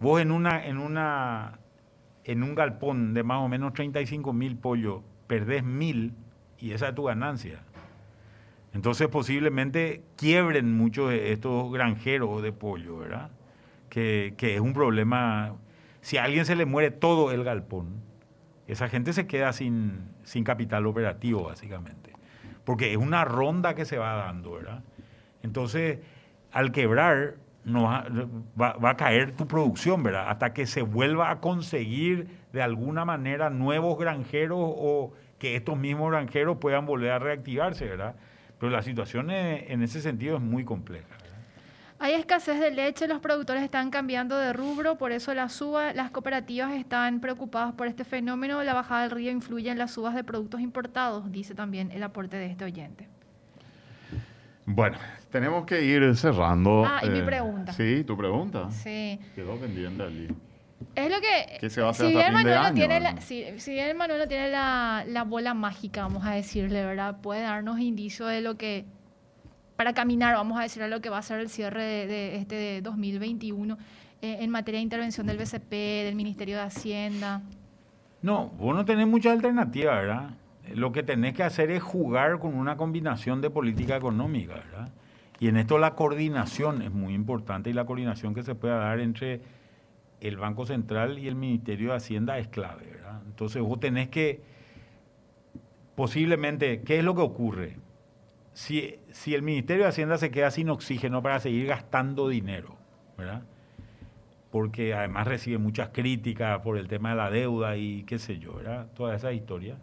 Vos 0.00 0.20
en 0.20 0.30
una, 0.30 0.64
en 0.64 0.78
una, 0.78 1.58
en 2.24 2.42
un 2.44 2.54
galpón 2.54 3.14
de 3.14 3.24
más 3.24 3.38
o 3.38 3.48
menos 3.48 3.72
35 3.72 4.32
mil 4.32 4.56
pollos, 4.56 5.02
perdés 5.26 5.64
mil 5.64 6.14
y 6.58 6.70
esa 6.72 6.88
es 6.88 6.94
tu 6.94 7.04
ganancia. 7.04 7.62
Entonces 8.72 9.08
posiblemente 9.08 10.02
quiebren 10.16 10.76
muchos 10.76 11.12
estos 11.12 11.72
granjeros 11.72 12.42
de 12.42 12.52
pollo, 12.52 12.98
¿verdad? 12.98 13.30
Que, 13.88 14.34
que, 14.36 14.54
es 14.54 14.60
un 14.60 14.72
problema. 14.72 15.56
Si 16.00 16.16
a 16.16 16.24
alguien 16.24 16.44
se 16.44 16.54
le 16.54 16.64
muere 16.64 16.92
todo 16.92 17.32
el 17.32 17.42
galpón, 17.42 18.02
esa 18.68 18.88
gente 18.88 19.12
se 19.12 19.26
queda 19.26 19.52
sin, 19.52 20.00
sin 20.24 20.44
capital 20.44 20.86
operativo, 20.86 21.44
básicamente. 21.44 22.12
Porque 22.64 22.90
es 22.92 22.98
una 22.98 23.24
ronda 23.24 23.74
que 23.74 23.84
se 23.84 23.98
va 23.98 24.14
dando, 24.14 24.52
¿verdad? 24.52 24.82
Entonces, 25.42 25.98
al 26.52 26.70
quebrar, 26.72 27.34
no 27.64 27.82
va, 27.84 28.06
va- 28.80 28.90
a 28.90 28.96
caer 28.96 29.32
tu 29.32 29.46
producción, 29.46 30.02
¿verdad? 30.02 30.28
Hasta 30.30 30.52
que 30.52 30.66
se 30.66 30.82
vuelva 30.82 31.30
a 31.30 31.40
conseguir 31.40 32.28
de 32.52 32.62
alguna 32.62 33.04
manera 33.04 33.50
nuevos 33.50 33.98
granjeros 33.98 34.58
o 34.60 35.12
que 35.38 35.54
estos 35.56 35.78
mismos 35.78 36.10
granjeros 36.10 36.58
puedan 36.58 36.86
volver 36.86 37.10
a 37.12 37.18
reactivarse, 37.18 37.84
¿verdad? 37.86 38.16
Pero 38.58 38.70
la 38.72 38.82
situación 38.82 39.30
eh, 39.30 39.66
en 39.72 39.82
ese 39.82 40.00
sentido 40.00 40.36
es 40.36 40.42
muy 40.42 40.64
compleja. 40.64 41.06
Hay 42.00 42.14
escasez 42.14 42.60
de 42.60 42.70
leche, 42.70 43.08
los 43.08 43.20
productores 43.20 43.62
están 43.62 43.90
cambiando 43.90 44.36
de 44.36 44.52
rubro, 44.52 44.98
por 44.98 45.10
eso 45.10 45.34
la 45.34 45.48
suba, 45.48 45.92
las 45.94 46.12
cooperativas 46.12 46.72
están 46.72 47.20
preocupadas 47.20 47.72
por 47.74 47.88
este 47.88 48.04
fenómeno. 48.04 48.62
La 48.62 48.72
bajada 48.72 49.02
del 49.02 49.10
río 49.10 49.32
influye 49.32 49.70
en 49.70 49.78
las 49.78 49.90
subas 49.90 50.14
de 50.14 50.22
productos 50.22 50.60
importados, 50.60 51.32
dice 51.32 51.56
también 51.56 51.90
el 51.90 52.04
aporte 52.04 52.36
de 52.36 52.46
este 52.46 52.64
oyente. 52.64 53.08
Bueno, 54.64 54.98
tenemos 55.30 55.64
que 55.64 55.82
ir 55.82 56.14
cerrando. 56.14 56.84
Ah, 56.86 57.00
y 57.02 57.08
mi 57.08 57.20
eh, 57.20 57.22
pregunta. 57.22 57.72
Sí, 57.72 58.04
tu 58.04 58.16
pregunta. 58.16 58.70
Sí. 58.70 59.18
Quedó 59.34 59.56
pendiente 59.56 60.02
allí. 60.02 60.28
Es 60.94 61.10
lo 61.10 61.20
que. 61.20 61.58
¿Qué 61.58 61.70
se 61.70 61.80
va 61.80 61.88
a 61.88 61.90
hacer 61.90 62.06
si 62.06 62.14
bien 62.14 62.32
Manuel 62.32 62.62
no 62.62 62.74
tiene 62.74 63.00
la, 63.00 63.20
si, 63.20 63.44
si 63.58 63.72
bien 63.72 63.96
Manuel 63.96 64.20
no 64.20 64.28
tiene 64.28 64.50
la, 64.50 65.04
la 65.06 65.24
bola 65.24 65.54
mágica, 65.54 66.02
vamos 66.02 66.24
a 66.24 66.32
decirle, 66.32 66.84
¿verdad? 66.84 67.16
Puede 67.20 67.42
darnos 67.42 67.80
indicios 67.80 68.30
de 68.30 68.40
lo 68.40 68.56
que. 68.56 68.84
Para 69.78 69.92
caminar, 69.92 70.34
vamos 70.34 70.58
a 70.58 70.62
decir, 70.62 70.82
a 70.82 70.88
lo 70.88 71.00
que 71.00 71.08
va 71.08 71.18
a 71.18 71.22
ser 71.22 71.38
el 71.38 71.48
cierre 71.48 71.84
de, 71.84 72.06
de 72.08 72.36
este 72.36 72.56
de 72.56 72.82
2021 72.82 73.78
eh, 74.20 74.38
en 74.40 74.50
materia 74.50 74.78
de 74.78 74.82
intervención 74.82 75.24
del 75.24 75.38
BCP, 75.38 75.70
del 75.70 76.16
Ministerio 76.16 76.56
de 76.56 76.62
Hacienda. 76.62 77.42
No, 78.20 78.48
vos 78.58 78.74
no 78.74 78.84
tenés 78.84 79.06
mucha 79.06 79.30
alternativa, 79.30 79.94
¿verdad? 79.94 80.30
Lo 80.74 80.90
que 80.90 81.04
tenés 81.04 81.34
que 81.34 81.44
hacer 81.44 81.70
es 81.70 81.80
jugar 81.80 82.40
con 82.40 82.56
una 82.56 82.76
combinación 82.76 83.40
de 83.40 83.50
política 83.50 83.94
económica, 83.94 84.54
¿verdad? 84.54 84.88
Y 85.38 85.46
en 85.46 85.56
esto 85.56 85.78
la 85.78 85.94
coordinación 85.94 86.82
es 86.82 86.90
muy 86.90 87.14
importante 87.14 87.70
y 87.70 87.72
la 87.72 87.86
coordinación 87.86 88.34
que 88.34 88.42
se 88.42 88.56
pueda 88.56 88.78
dar 88.78 88.98
entre 88.98 89.42
el 90.20 90.38
Banco 90.38 90.66
Central 90.66 91.20
y 91.20 91.28
el 91.28 91.36
Ministerio 91.36 91.90
de 91.90 91.98
Hacienda 91.98 92.36
es 92.38 92.48
clave, 92.48 92.84
¿verdad? 92.94 93.22
Entonces 93.26 93.62
vos 93.62 93.78
tenés 93.78 94.08
que, 94.08 94.42
posiblemente, 95.94 96.82
¿qué 96.82 96.98
es 96.98 97.04
lo 97.04 97.14
que 97.14 97.22
ocurre? 97.22 97.76
Si, 98.58 98.98
si 99.12 99.36
el 99.36 99.42
Ministerio 99.42 99.84
de 99.84 99.90
Hacienda 99.90 100.18
se 100.18 100.32
queda 100.32 100.50
sin 100.50 100.68
oxígeno 100.68 101.22
para 101.22 101.38
seguir 101.38 101.66
gastando 101.66 102.28
dinero, 102.28 102.76
¿verdad? 103.16 103.44
porque 104.50 104.94
además 104.94 105.26
recibe 105.26 105.58
muchas 105.58 105.90
críticas 105.90 106.60
por 106.60 106.78
el 106.78 106.88
tema 106.88 107.10
de 107.10 107.16
la 107.16 107.30
deuda 107.30 107.76
y 107.76 108.04
qué 108.04 108.18
sé 108.18 108.38
yo, 108.38 108.54
¿verdad? 108.54 108.86
Toda 108.94 109.14
esa 109.14 109.32
historia. 109.32 109.76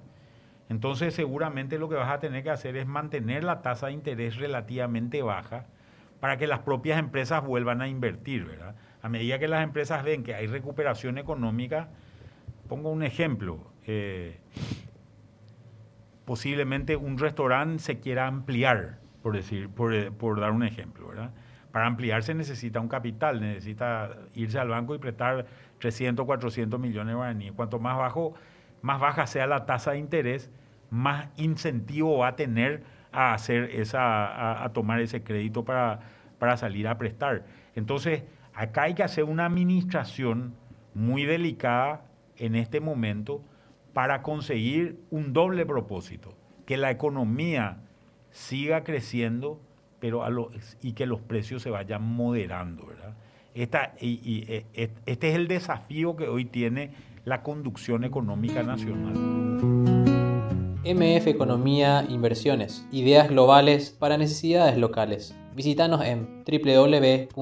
Entonces 0.70 1.14
seguramente 1.14 1.78
lo 1.78 1.88
que 1.88 1.96
vas 1.96 2.12
a 2.12 2.20
tener 2.20 2.44
que 2.44 2.50
hacer 2.50 2.76
es 2.76 2.88
mantener 2.88 3.44
la 3.44 3.62
tasa 3.62 3.88
de 3.88 3.94
interés 3.94 4.38
relativamente 4.38 5.22
baja 5.22 5.68
para 6.20 6.38
que 6.38 6.48
las 6.48 6.60
propias 6.60 6.98
empresas 6.98 7.46
vuelvan 7.46 7.82
a 7.82 7.88
invertir, 7.88 8.46
¿verdad? 8.46 8.76
A 9.02 9.10
medida 9.10 9.38
que 9.38 9.48
las 9.48 9.64
empresas 9.64 10.04
ven 10.04 10.24
que 10.24 10.34
hay 10.34 10.48
recuperación 10.48 11.20
económica, 11.20 11.90
pongo 12.68 12.90
un 12.90 13.04
ejemplo, 13.04 13.72
eh, 13.86 14.40
posiblemente 16.26 16.96
un 16.96 17.18
restaurante 17.18 17.80
se 17.80 18.00
quiera 18.00 18.28
ampliar, 18.28 18.98
por 19.22 19.36
decir, 19.36 19.70
por, 19.70 19.94
eh, 19.94 20.12
por 20.12 20.40
dar 20.40 20.52
un 20.52 20.64
ejemplo, 20.64 21.08
¿verdad? 21.08 21.32
Para 21.72 21.88
ampliarse 21.88 22.34
necesita 22.34 22.80
un 22.80 22.88
capital, 22.88 23.42
necesita 23.42 24.10
irse 24.34 24.60
al 24.60 24.70
banco 24.70 24.96
y 24.96 24.98
prestar 24.98 25.46
300, 25.80 26.26
400 26.26 26.80
millones 26.80 27.08
de 27.08 27.16
guaraníes. 27.16 27.52
Cuanto 27.54 27.80
más 27.80 27.98
bajo, 27.98 28.34
más 28.82 29.00
baja 29.00 29.28
sea 29.28 29.46
la 29.46 29.66
tasa 29.66 29.92
de 29.92 30.00
interés, 30.00 30.50
más 30.90 31.28
incentivo 31.38 32.20
va 32.20 32.30
a 32.30 32.36
tener 32.36 32.84
a 33.12 33.34
hacer 33.34 33.70
esa, 33.72 34.64
a, 34.64 34.74
tomar 34.74 35.00
ese 35.00 35.24
crédito 35.24 35.64
para, 35.64 36.00
para 36.40 36.58
salir 36.58 36.88
a 36.88 36.98
prestar. 36.98 37.46
Entonces, 37.76 38.24
acá 38.54 38.84
hay 38.84 38.94
que 38.94 39.04
hacer 39.04 39.24
una 39.24 39.46
administración 39.46 40.54
muy 40.94 41.26
delicada 41.26 42.04
en 42.38 42.56
este 42.56 42.80
momento 42.80 43.42
para 43.96 44.22
conseguir 44.22 45.00
un 45.10 45.32
doble 45.34 45.66
propósito, 45.66 46.34
que 46.68 46.76
la 46.78 46.92
economía 46.92 47.78
siga 48.30 48.84
creciendo 48.84 49.60
pero 50.00 50.24
a 50.24 50.30
lo- 50.30 50.52
y 50.84 50.92
que 50.92 51.06
los 51.08 51.22
precios 51.22 51.62
se 51.64 51.70
vayan 51.72 52.04
moderando, 52.04 52.86
¿verdad? 52.86 53.16
Esta, 53.56 53.94
y, 54.02 54.20
y, 54.24 54.44
eh, 54.52 54.66
et- 54.74 54.98
este 55.06 55.30
es 55.30 55.36
el 55.36 55.48
desafío 55.48 56.16
que 56.18 56.28
hoy 56.28 56.44
tiene 56.46 56.92
la 57.24 57.42
conducción 57.42 58.04
económica 58.04 58.62
nacional. 58.62 59.14
MF 60.84 61.28
Economía 61.30 62.06
Inversiones. 62.08 62.86
Ideas 62.92 63.30
globales 63.30 63.90
para 63.92 64.18
necesidades 64.18 64.78
locales. 64.78 65.36
Visítanos 65.56 66.02
en 66.04 66.44
www.mf.com.py. 66.46 67.36